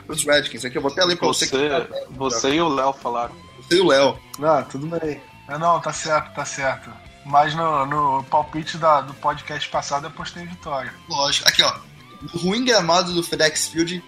pros 0.05 0.23
Redskins. 0.25 0.65
Aqui 0.65 0.77
eu 0.77 0.81
vou 0.81 0.91
até 0.91 1.03
ler 1.05 1.15
pra 1.17 1.27
você. 1.27 1.45
Você, 1.45 1.69
que- 1.69 2.13
você 2.13 2.53
e 2.55 2.61
o 2.61 2.67
Léo 2.67 2.93
falaram. 2.93 3.35
Você 3.57 3.75
e 3.77 3.79
o 3.81 3.87
Léo. 3.87 4.19
Ah, 4.43 4.63
tudo 4.63 4.87
bem. 4.99 5.21
Ah, 5.47 5.57
não, 5.59 5.79
tá 5.79 5.93
certo, 5.93 6.33
tá 6.33 6.43
certo. 6.45 6.89
Mas 7.25 7.53
no, 7.53 7.85
no 7.85 8.23
palpite 8.23 8.77
da, 8.77 9.01
do 9.01 9.13
podcast 9.15 9.69
passado 9.69 10.07
eu 10.07 10.11
postei 10.11 10.45
vitória. 10.45 10.91
Lógico. 11.07 11.47
Aqui, 11.47 11.61
ó. 11.63 11.75
No 12.21 12.39
ruim 12.39 12.63
gramado 12.63 13.13
do 13.13 13.23
FedEx 13.23 13.67
Field, 13.67 14.03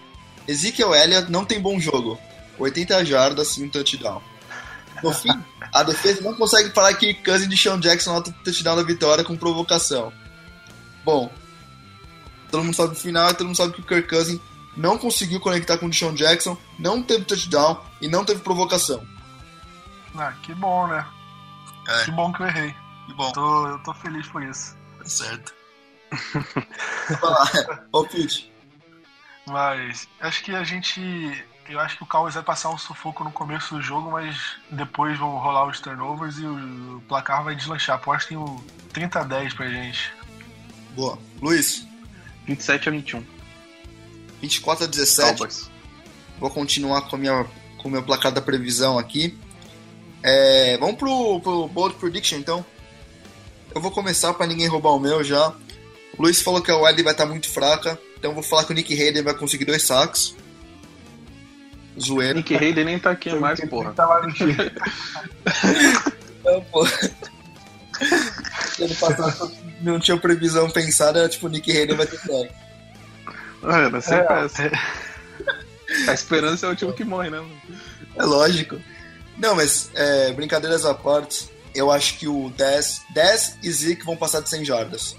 Ezekiel 0.46 0.94
Elliott 0.94 1.30
não 1.30 1.44
tem 1.44 1.60
bom 1.60 1.78
jogo. 1.80 2.18
80 2.58 3.04
jardas 3.04 3.56
e 3.56 3.64
um 3.64 3.68
touchdown. 3.68 4.22
No 5.02 5.12
fim, 5.12 5.30
a 5.72 5.82
defesa 5.82 6.22
não 6.22 6.34
consegue 6.34 6.70
parar 6.70 6.94
que 6.94 7.14
Cousin 7.14 7.48
de 7.48 7.56
Sean 7.56 7.80
Jackson 7.80 8.12
nota 8.12 8.30
o 8.30 8.32
touchdown 8.44 8.76
da 8.76 8.82
vitória 8.82 9.24
com 9.24 9.36
provocação. 9.36 10.12
Bom, 11.04 11.30
todo 12.50 12.64
mundo 12.64 12.74
sabe 12.74 12.92
o 12.92 12.96
final 12.96 13.30
e 13.30 13.34
todo 13.34 13.46
mundo 13.46 13.56
sabe 13.56 13.72
que 13.72 13.80
o 13.80 13.84
Kirk 13.84 14.08
Cousin 14.08 14.40
não 14.76 14.98
conseguiu 14.98 15.40
conectar 15.40 15.78
com 15.78 15.86
o 15.86 15.90
Deshaun 15.90 16.14
Jackson, 16.14 16.56
não 16.78 17.02
teve 17.02 17.24
touchdown 17.24 17.80
e 18.00 18.08
não 18.08 18.24
teve 18.24 18.40
provocação. 18.40 19.04
Ah, 20.16 20.32
que 20.42 20.54
bom, 20.54 20.86
né? 20.86 21.04
É. 21.88 22.04
Que 22.04 22.10
bom 22.12 22.32
que 22.32 22.42
eu 22.42 22.46
errei. 22.46 22.74
Que 23.06 23.14
bom, 23.14 23.30
Tô, 23.32 23.68
eu 23.68 23.78
tô 23.80 23.92
feliz 23.94 24.26
por 24.28 24.42
isso. 24.42 24.76
tá 24.98 25.04
certo. 25.04 25.53
Vai 27.08 27.30
lá, 27.30 27.46
palpite. 27.90 28.52
Mas 29.46 30.08
acho 30.20 30.42
que 30.44 30.54
a 30.54 30.64
gente. 30.64 31.00
Eu 31.68 31.80
acho 31.80 31.96
que 31.96 32.02
o 32.02 32.06
Cowboys 32.06 32.34
vai 32.34 32.42
passar 32.42 32.70
um 32.70 32.78
sufoco 32.78 33.24
no 33.24 33.32
começo 33.32 33.74
do 33.74 33.82
jogo, 33.82 34.10
mas 34.10 34.36
depois 34.70 35.18
vão 35.18 35.38
rolar 35.38 35.66
os 35.66 35.80
turnovers 35.80 36.36
e 36.36 36.44
o, 36.44 37.02
placar 37.08 37.42
vai 37.42 37.54
deslanchar. 37.54 37.96
Apostem 37.96 38.36
o 38.36 38.62
30 38.92 39.20
a 39.20 39.24
10 39.24 39.54
pra 39.54 39.68
gente. 39.68 40.12
Boa. 40.94 41.18
Luiz, 41.40 41.86
27 42.46 42.88
a 42.88 42.92
21. 42.92 43.24
24 44.40 44.84
a 44.84 44.86
17. 44.86 45.30
Cowboys. 45.30 45.70
Vou 46.38 46.50
continuar 46.50 47.02
com, 47.02 47.16
a 47.16 47.18
minha, 47.18 47.46
com 47.78 47.88
o 47.88 47.90
meu 47.90 48.02
placar 48.02 48.32
da 48.32 48.42
previsão 48.42 48.98
aqui. 48.98 49.38
É, 50.22 50.76
vamos 50.78 50.96
pro, 50.96 51.40
pro 51.40 51.68
Bold 51.68 51.96
Prediction, 51.96 52.38
então. 52.38 52.64
Eu 53.74 53.80
vou 53.80 53.90
começar 53.90 54.32
para 54.34 54.46
ninguém 54.46 54.68
roubar 54.68 54.90
o 54.90 55.00
meu 55.00 55.24
já. 55.24 55.54
O 56.16 56.22
Luiz 56.22 56.40
falou 56.40 56.62
que 56.62 56.70
a 56.70 56.76
OL 56.76 56.82
vai 56.82 56.92
estar 57.12 57.26
muito 57.26 57.48
fraca, 57.50 57.98
então 58.18 58.30
eu 58.30 58.34
vou 58.34 58.42
falar 58.42 58.64
que 58.64 58.72
o 58.72 58.74
Nick 58.74 58.92
Hayden 59.00 59.22
vai 59.22 59.34
conseguir 59.34 59.64
dois 59.64 59.82
sacks. 59.82 60.34
Zoeira. 62.00 62.34
Nick 62.34 62.54
Hayden 62.54 62.84
nem 62.84 62.98
tá 62.98 63.10
aqui 63.10 63.32
mais, 63.34 63.60
porra. 63.68 63.92
Tá 63.92 64.06
lá 64.06 64.26
no 64.26 64.32
time. 64.32 64.54
Não, 66.44 66.60
pô. 66.64 66.86
Ano 68.80 68.94
passado 68.98 69.52
não 69.80 70.00
tinha 70.00 70.16
previsão 70.16 70.68
pensada, 70.70 71.20
era 71.20 71.28
tipo, 71.28 71.46
o 71.46 71.48
Nick 71.50 71.70
Hayden 71.70 71.96
vai 71.96 72.06
ter 72.06 72.18
sack. 72.18 72.50
Ah, 73.62 73.78
Era 73.78 74.00
sempre 74.00 74.34
É, 74.34 74.44
essa. 74.44 74.70
A 76.10 76.14
esperança 76.14 76.66
é 76.66 76.70
o 76.70 76.76
time 76.76 76.92
que 76.92 77.04
morre, 77.04 77.30
né? 77.30 77.38
mano? 77.38 77.56
É 78.16 78.22
lógico. 78.24 78.80
Não, 79.38 79.54
mas 79.54 79.90
é, 79.94 80.32
brincadeiras 80.32 80.84
à 80.84 80.94
parte, 80.94 81.48
eu 81.74 81.90
acho 81.90 82.18
que 82.18 82.26
o 82.28 82.50
10, 82.56 83.02
10 83.14 83.58
e 83.62 83.70
Zeke 83.70 84.04
vão 84.04 84.16
passar 84.16 84.40
de 84.40 84.48
100 84.50 84.64
jardas. 84.64 85.16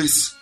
Luiz, 0.00 0.36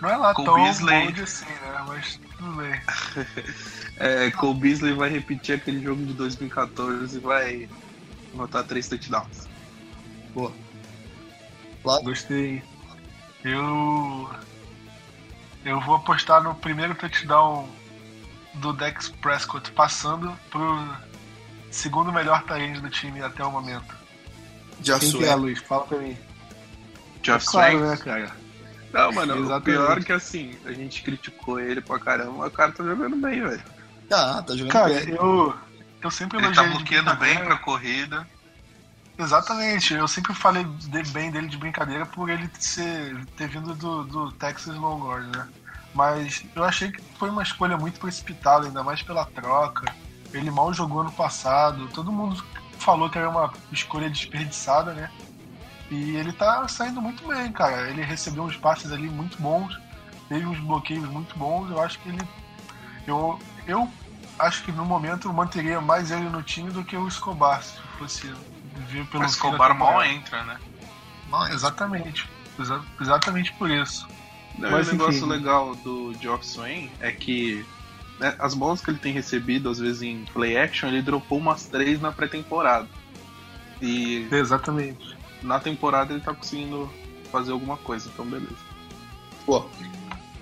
Não 0.00 0.08
é 0.10 0.16
lá 0.16 0.34
Com 0.34 0.44
tão 0.44 0.54
Beasley. 0.54 1.04
bold 1.04 1.22
assim, 1.22 1.44
né? 1.46 1.84
Mas 1.86 2.20
tudo 2.38 2.52
bem. 2.56 2.80
É, 4.02 4.30
Cole 4.30 4.58
Beasley 4.58 4.94
vai 4.94 5.10
repetir 5.10 5.56
aquele 5.56 5.82
jogo 5.82 6.02
de 6.06 6.14
2014 6.14 7.18
e 7.18 7.20
vai 7.20 7.68
anotar 8.32 8.64
três 8.64 8.88
touchdowns. 8.88 9.46
boa. 10.32 10.50
Gostei. 12.02 12.62
Eu. 13.44 14.30
Eu 15.66 15.80
vou 15.82 15.96
apostar 15.96 16.42
no 16.42 16.54
primeiro 16.54 16.94
touchdown 16.94 17.68
do 18.54 18.72
Dex 18.72 19.10
Prescott 19.20 19.70
passando 19.72 20.32
pro 20.50 20.96
segundo 21.70 22.10
melhor 22.10 22.42
talento 22.44 22.80
do 22.80 22.88
time 22.88 23.20
até 23.20 23.44
o 23.44 23.50
momento. 23.50 23.94
Já 24.82 24.98
Quem 24.98 25.12
que 25.12 25.24
é, 25.26 25.34
Luiz? 25.34 25.58
Fala 25.60 25.84
pra 25.86 25.98
mim. 25.98 26.16
Jeff 27.22 27.44
claro, 27.46 27.78
Swain. 27.78 27.90
né, 27.90 27.96
cara? 27.98 28.36
Não, 28.92 29.12
mano, 29.12 29.34
o 29.34 29.38
Exatamente. 29.38 29.64
pior 29.64 29.98
é 29.98 30.02
que 30.02 30.12
assim, 30.12 30.58
a 30.64 30.72
gente 30.72 31.02
criticou 31.02 31.60
ele 31.60 31.80
pra 31.80 31.98
caramba, 31.98 32.32
mas 32.38 32.48
o 32.48 32.52
cara 32.56 32.72
tá 32.72 32.82
jogando 32.84 33.16
bem, 33.16 33.40
velho. 33.42 33.62
Ah, 34.12 34.42
tá 34.42 34.54
jogando 34.54 34.72
Cara, 34.72 34.88
bem. 35.04 35.14
eu. 35.14 35.56
Eu 36.02 36.10
sempre 36.10 36.38
Ele 36.38 36.54
tá 36.54 36.64
bloqueando 36.64 37.14
bem 37.16 37.38
pra 37.44 37.58
corrida. 37.58 38.26
Exatamente, 39.18 39.92
eu 39.92 40.08
sempre 40.08 40.32
falei 40.34 40.64
de- 40.64 41.02
bem 41.12 41.30
dele 41.30 41.46
de 41.46 41.58
brincadeira 41.58 42.06
por 42.06 42.30
ele 42.30 42.50
ser, 42.58 43.22
ter 43.36 43.48
vindo 43.48 43.74
do, 43.74 44.02
do 44.04 44.32
Texas 44.32 44.74
Longhorns, 44.76 45.28
né? 45.28 45.46
Mas 45.94 46.42
eu 46.56 46.64
achei 46.64 46.90
que 46.90 47.02
foi 47.18 47.28
uma 47.28 47.42
escolha 47.42 47.76
muito 47.76 48.00
precipitada, 48.00 48.66
ainda 48.66 48.82
mais 48.82 49.02
pela 49.02 49.26
troca. 49.26 49.94
Ele 50.32 50.50
mal 50.50 50.72
jogou 50.72 51.04
no 51.04 51.12
passado, 51.12 51.88
todo 51.88 52.10
mundo 52.10 52.42
falou 52.78 53.10
que 53.10 53.18
era 53.18 53.28
uma 53.28 53.52
escolha 53.70 54.08
desperdiçada, 54.08 54.94
né? 54.94 55.10
E 55.90 56.14
ele 56.16 56.32
tá 56.32 56.66
saindo 56.68 57.02
muito 57.02 57.26
bem, 57.26 57.50
cara. 57.52 57.90
Ele 57.90 58.02
recebeu 58.02 58.44
uns 58.44 58.56
passes 58.56 58.92
ali 58.92 59.08
muito 59.08 59.40
bons, 59.42 59.78
teve 60.28 60.46
uns 60.46 60.60
bloqueios 60.60 61.08
muito 61.08 61.36
bons. 61.36 61.70
Eu 61.70 61.80
acho 61.80 61.98
que 61.98 62.08
ele. 62.08 62.22
Eu, 63.06 63.38
eu 63.66 63.88
acho 64.38 64.62
que 64.62 64.70
no 64.72 64.84
momento 64.84 65.26
eu 65.28 65.32
manteria 65.32 65.80
mais 65.80 66.10
ele 66.10 66.28
no 66.28 66.42
time 66.42 66.70
do 66.70 66.84
que 66.84 66.96
o 66.96 67.08
Escobar, 67.08 67.62
se 67.62 67.76
fosse 67.98 68.32
ver 68.88 69.04
pelo 69.06 69.24
O 69.24 69.26
Escobar 69.26 69.74
mal 69.74 70.02
entra, 70.04 70.44
né? 70.44 70.60
Mas, 71.28 71.52
Exatamente. 71.54 72.28
Exa- 72.58 72.84
exatamente 73.00 73.52
por 73.54 73.70
isso. 73.70 74.08
Não, 74.58 74.70
Mas, 74.70 74.88
o 74.88 74.92
negócio 74.92 75.18
enfim. 75.18 75.26
legal 75.28 75.74
do 75.76 76.14
Geoff 76.20 76.44
Swain 76.46 76.90
é 77.00 77.10
que 77.10 77.64
né, 78.18 78.34
as 78.38 78.54
bolas 78.54 78.80
que 78.80 78.90
ele 78.90 78.98
tem 78.98 79.12
recebido, 79.12 79.70
às 79.70 79.78
vezes 79.78 80.02
em 80.02 80.24
play 80.26 80.58
action, 80.58 80.88
ele 80.88 81.02
dropou 81.02 81.38
umas 81.38 81.66
três 81.66 82.00
na 82.00 82.12
pré-temporada. 82.12 82.88
E 83.80 84.28
Exatamente. 84.30 85.19
Na 85.42 85.58
temporada 85.60 86.12
ele 86.12 86.22
tá 86.22 86.34
conseguindo 86.34 86.90
fazer 87.30 87.52
alguma 87.52 87.76
coisa, 87.76 88.08
então 88.12 88.26
beleza. 88.26 88.56
pô. 89.46 89.64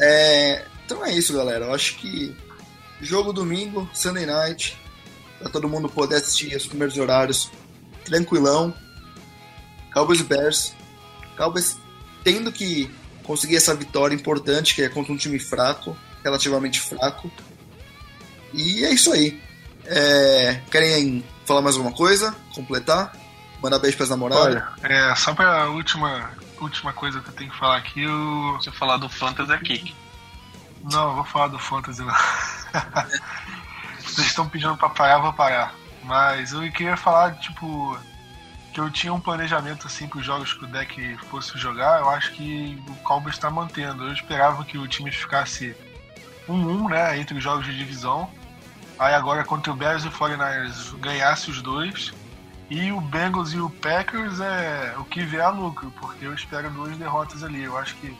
É, 0.00 0.64
então 0.84 1.04
é 1.04 1.12
isso, 1.12 1.34
galera. 1.34 1.66
Eu 1.66 1.74
acho 1.74 1.96
que 1.96 2.34
jogo 3.00 3.32
domingo, 3.32 3.88
Sunday 3.92 4.26
Night, 4.26 4.76
pra 5.38 5.50
todo 5.50 5.68
mundo 5.68 5.88
poder 5.88 6.16
assistir 6.16 6.54
os 6.56 6.66
primeiros 6.66 6.96
horários 6.96 7.50
tranquilão. 8.04 8.74
Cowboys 9.92 10.22
Bears. 10.22 10.74
Cowboys 11.36 11.76
tendo 12.24 12.50
que 12.50 12.90
conseguir 13.22 13.56
essa 13.56 13.74
vitória 13.74 14.14
importante, 14.14 14.74
que 14.74 14.82
é 14.82 14.88
contra 14.88 15.12
um 15.12 15.16
time 15.16 15.38
fraco, 15.38 15.96
relativamente 16.24 16.80
fraco. 16.80 17.30
E 18.52 18.84
é 18.84 18.92
isso 18.92 19.12
aí. 19.12 19.40
É, 19.84 20.60
querem 20.70 21.24
falar 21.44 21.62
mais 21.62 21.76
alguma 21.76 21.94
coisa? 21.94 22.34
Completar? 22.54 23.12
Mandar 23.62 23.78
beijo 23.78 23.96
pras 23.96 24.10
namoradas? 24.10 24.44
Olha, 24.44 24.68
é, 24.82 25.14
só 25.16 25.34
pra 25.34 25.66
última, 25.66 26.30
última 26.60 26.92
coisa 26.92 27.20
que 27.20 27.28
eu 27.28 27.34
tenho 27.34 27.50
que 27.50 27.58
falar 27.58 27.78
aqui, 27.78 28.02
eu. 28.02 28.58
Eu 28.64 28.72
falar 28.72 28.96
do 28.96 29.08
Fantasy 29.08 29.58
kick. 29.58 29.94
Não, 30.84 31.08
eu 31.08 31.14
vou 31.16 31.24
falar 31.24 31.48
do 31.48 31.58
Fantasy 31.58 32.02
não. 32.02 32.14
Vocês 33.98 34.28
estão 34.28 34.48
pedindo 34.48 34.76
pra 34.76 34.88
parar, 34.88 35.14
eu 35.14 35.22
vou 35.22 35.32
parar. 35.32 35.74
Mas 36.04 36.52
eu 36.52 36.60
queria 36.72 36.96
falar, 36.96 37.34
tipo, 37.36 37.98
que 38.72 38.80
eu 38.80 38.90
tinha 38.90 39.12
um 39.12 39.20
planejamento 39.20 39.86
assim 39.86 40.06
para 40.06 40.18
os 40.18 40.24
jogos 40.24 40.52
que 40.52 40.64
o 40.64 40.68
deck 40.68 41.16
fosse 41.28 41.58
jogar. 41.58 42.00
Eu 42.00 42.08
acho 42.10 42.32
que 42.32 42.82
o 42.88 42.94
Cowboys 42.96 43.34
está 43.34 43.50
mantendo. 43.50 44.04
Eu 44.04 44.12
esperava 44.12 44.64
que 44.64 44.78
o 44.78 44.86
time 44.86 45.10
ficasse 45.10 45.76
1-1, 46.48 46.90
né, 46.90 47.18
entre 47.18 47.36
os 47.36 47.42
jogos 47.42 47.66
de 47.66 47.76
divisão. 47.76 48.30
Aí 48.98 49.14
agora 49.14 49.44
contra 49.44 49.72
o 49.72 49.76
Bears 49.76 50.04
e 50.04 50.08
o 50.08 50.12
49ers 50.12 50.96
ganhasse 50.98 51.50
os 51.50 51.60
dois. 51.60 52.12
E 52.70 52.92
o 52.92 53.00
Bengals 53.00 53.52
e 53.52 53.58
o 53.58 53.70
Packers 53.70 54.40
é 54.40 54.94
o 54.98 55.04
que 55.04 55.22
vier 55.22 55.42
a 55.42 55.48
lucro, 55.48 55.90
porque 55.98 56.26
eu 56.26 56.34
espero 56.34 56.70
duas 56.70 56.96
derrotas 56.98 57.42
ali. 57.42 57.64
Eu 57.64 57.78
acho 57.78 57.94
que 57.96 58.14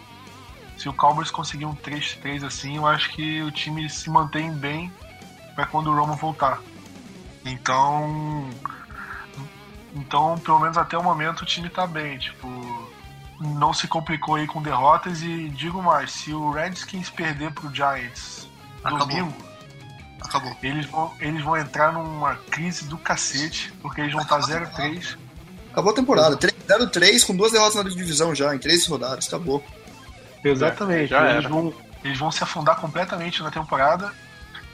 se 0.76 0.88
o 0.88 0.92
Cowboys 0.92 1.30
conseguir 1.30 1.66
um 1.66 1.74
3-3 1.74 2.44
assim, 2.44 2.76
eu 2.76 2.86
acho 2.86 3.10
que 3.10 3.42
o 3.42 3.50
time 3.50 3.88
se 3.90 4.08
mantém 4.08 4.50
bem 4.52 4.90
para 5.54 5.66
quando 5.66 5.90
o 5.90 5.94
Romo 5.94 6.14
voltar. 6.14 6.62
Então, 7.44 8.48
então 9.94 10.38
pelo 10.38 10.60
menos 10.60 10.78
até 10.78 10.96
o 10.96 11.02
momento 11.02 11.42
o 11.42 11.46
time 11.46 11.68
tá 11.68 11.86
bem, 11.86 12.16
tipo, 12.18 12.48
não 13.40 13.74
se 13.74 13.86
complicou 13.86 14.36
aí 14.36 14.46
com 14.46 14.62
derrotas 14.62 15.22
e 15.22 15.48
digo 15.48 15.82
mais, 15.82 16.12
se 16.12 16.32
o 16.32 16.50
Redskins 16.50 17.10
perder 17.10 17.52
pro 17.52 17.74
Giants 17.74 18.48
Acabou. 18.82 19.06
domingo, 19.06 19.47
Acabou. 20.20 20.56
eles 20.62 20.86
vão, 20.86 21.12
eles 21.20 21.42
vão 21.42 21.56
entrar 21.56 21.92
numa 21.92 22.36
crise 22.50 22.84
do 22.86 22.98
cacete, 22.98 23.72
porque 23.80 24.00
eles 24.00 24.12
vão 24.12 24.22
estar 24.22 24.40
0-3. 24.40 25.16
Acabou 25.70 25.92
a 25.92 25.94
temporada. 25.94 26.36
0-3 26.36 27.24
com 27.24 27.36
duas 27.36 27.52
derrotas 27.52 27.76
na 27.76 27.82
divisão 27.82 28.34
já, 28.34 28.54
em 28.54 28.58
três 28.58 28.86
rodadas. 28.86 29.28
Acabou. 29.28 29.64
Exatamente. 30.42 31.08
Já 31.08 31.32
eles, 31.32 31.48
vão, 31.48 31.72
eles 32.04 32.18
vão 32.18 32.30
se 32.30 32.42
afundar 32.42 32.80
completamente 32.80 33.42
na 33.42 33.50
temporada. 33.50 34.12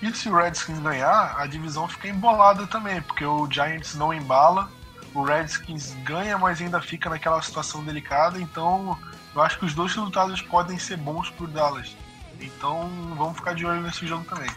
E 0.03 0.13
se 0.15 0.29
o 0.29 0.37
Redskins 0.37 0.79
ganhar, 0.81 1.35
a 1.39 1.47
divisão 1.47 1.89
fica 1.89 2.09
embolada 2.09 2.67
também, 2.67 3.01
porque 3.03 3.25
o 3.25 3.51
Giants 3.51 3.95
não 3.95 4.13
embala, 4.13 4.69
o 5.15 5.23
Redskins 5.23 5.95
ganha, 6.05 6.37
mas 6.37 6.61
ainda 6.61 6.81
fica 6.81 7.09
naquela 7.09 7.41
situação 7.41 7.83
delicada. 7.85 8.39
Então, 8.41 8.99
eu 9.35 9.41
acho 9.41 9.59
que 9.59 9.65
os 9.65 9.75
dois 9.75 9.95
resultados 9.95 10.43
podem 10.43 10.79
ser 10.79 10.97
bons 10.97 11.31
pro 11.31 11.47
Dallas. 11.47 11.97
Então, 12.41 12.91
vamos 13.17 13.37
ficar 13.37 13.55
de 13.55 13.65
olho 13.65 13.81
nesse 13.81 14.07
jogo 14.07 14.25
também. 14.25 14.51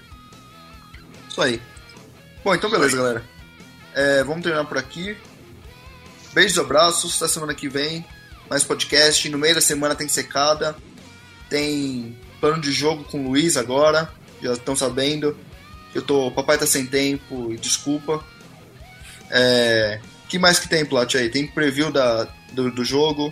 Isso 1.37 1.43
aí. 1.43 1.61
Bom, 2.43 2.55
então 2.55 2.67
beleza, 2.67 2.97
galera. 2.97 3.23
É, 3.93 4.23
vamos 4.23 4.41
terminar 4.41 4.65
por 4.65 4.75
aqui. 4.75 5.15
Beijos, 6.33 6.57
abraços. 6.57 7.15
Até 7.21 7.31
semana 7.31 7.53
que 7.53 7.69
vem. 7.69 8.03
Mais 8.49 8.63
podcast. 8.63 9.29
No 9.29 9.37
meio 9.37 9.53
da 9.53 9.61
semana 9.61 9.93
tem 9.93 10.07
secada. 10.07 10.75
Tem 11.47 12.17
plano 12.41 12.59
de 12.59 12.71
jogo 12.71 13.03
com 13.03 13.23
o 13.23 13.27
Luiz 13.29 13.55
agora. 13.55 14.11
Já 14.41 14.53
estão 14.53 14.75
sabendo. 14.75 15.37
Eu 15.93 16.01
tô. 16.01 16.31
Papai 16.31 16.57
tá 16.57 16.65
sem 16.65 16.87
tempo 16.87 17.53
e 17.53 17.57
desculpa. 17.57 18.23
É. 19.29 20.01
que 20.27 20.39
mais 20.39 20.57
que 20.57 20.67
tem, 20.67 20.83
Plat, 20.83 21.13
aí? 21.13 21.29
Tem 21.29 21.45
preview 21.45 21.91
da, 21.91 22.27
do, 22.53 22.71
do 22.71 22.83
jogo. 22.83 23.31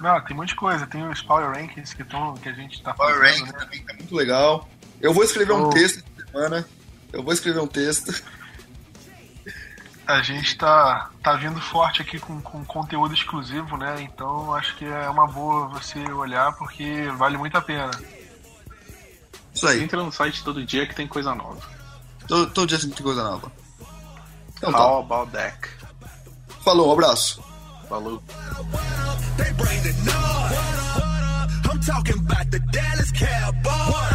Não, 0.00 0.18
tem 0.24 0.34
muita 0.34 0.54
coisa. 0.54 0.86
Tem 0.86 1.06
os 1.06 1.20
Power 1.20 1.50
Rankings 1.50 1.94
que, 1.94 2.04
tão, 2.04 2.32
que 2.38 2.48
a 2.48 2.52
gente 2.54 2.82
tá 2.82 2.94
Power 2.94 3.18
fazendo, 3.18 3.44
Rank 3.44 3.52
né? 3.52 3.58
também 3.58 3.82
tá 3.82 3.92
muito 3.92 4.14
legal. 4.16 4.66
Eu 4.98 5.12
vou 5.12 5.24
escrever 5.24 5.52
um 5.52 5.66
Oh. 5.66 5.70
texto 5.70 5.98
essa 5.98 6.11
semana. 6.32 6.66
Eu 7.12 7.22
vou 7.22 7.32
escrever 7.32 7.60
um 7.60 7.66
texto. 7.66 8.22
A 10.06 10.20
gente 10.22 10.56
tá, 10.56 11.10
tá 11.22 11.36
vindo 11.36 11.60
forte 11.60 12.02
aqui 12.02 12.18
com, 12.18 12.40
com 12.40 12.64
conteúdo 12.64 13.14
exclusivo, 13.14 13.76
né? 13.76 14.02
Então 14.02 14.52
acho 14.54 14.76
que 14.76 14.84
é 14.84 15.08
uma 15.08 15.26
boa 15.26 15.68
você 15.68 16.00
olhar 16.10 16.52
porque 16.54 17.08
vale 17.16 17.36
muito 17.36 17.56
a 17.56 17.60
pena. 17.60 17.90
Isso 19.54 19.66
aí. 19.66 19.82
Entra 19.82 20.02
no 20.02 20.10
site 20.10 20.42
todo 20.42 20.64
dia 20.64 20.86
que 20.86 20.94
tem 20.94 21.06
coisa 21.06 21.34
nova. 21.34 21.60
Todo, 22.26 22.50
todo 22.50 22.68
dia 22.68 22.78
tem 22.78 22.90
coisa 22.90 23.22
nova. 23.22 23.52
Então 24.56 24.72
tá. 24.72 24.78
How 24.78 25.00
about 25.00 25.32
that? 25.32 25.68
Falou, 26.64 26.88
um 26.88 26.92
abraço. 26.92 27.42
Falou. 27.88 28.22
Talking 31.84 32.20
about 32.20 32.48
the 32.52 32.60
Dallas 32.60 33.10
Cowboys. 33.10 34.11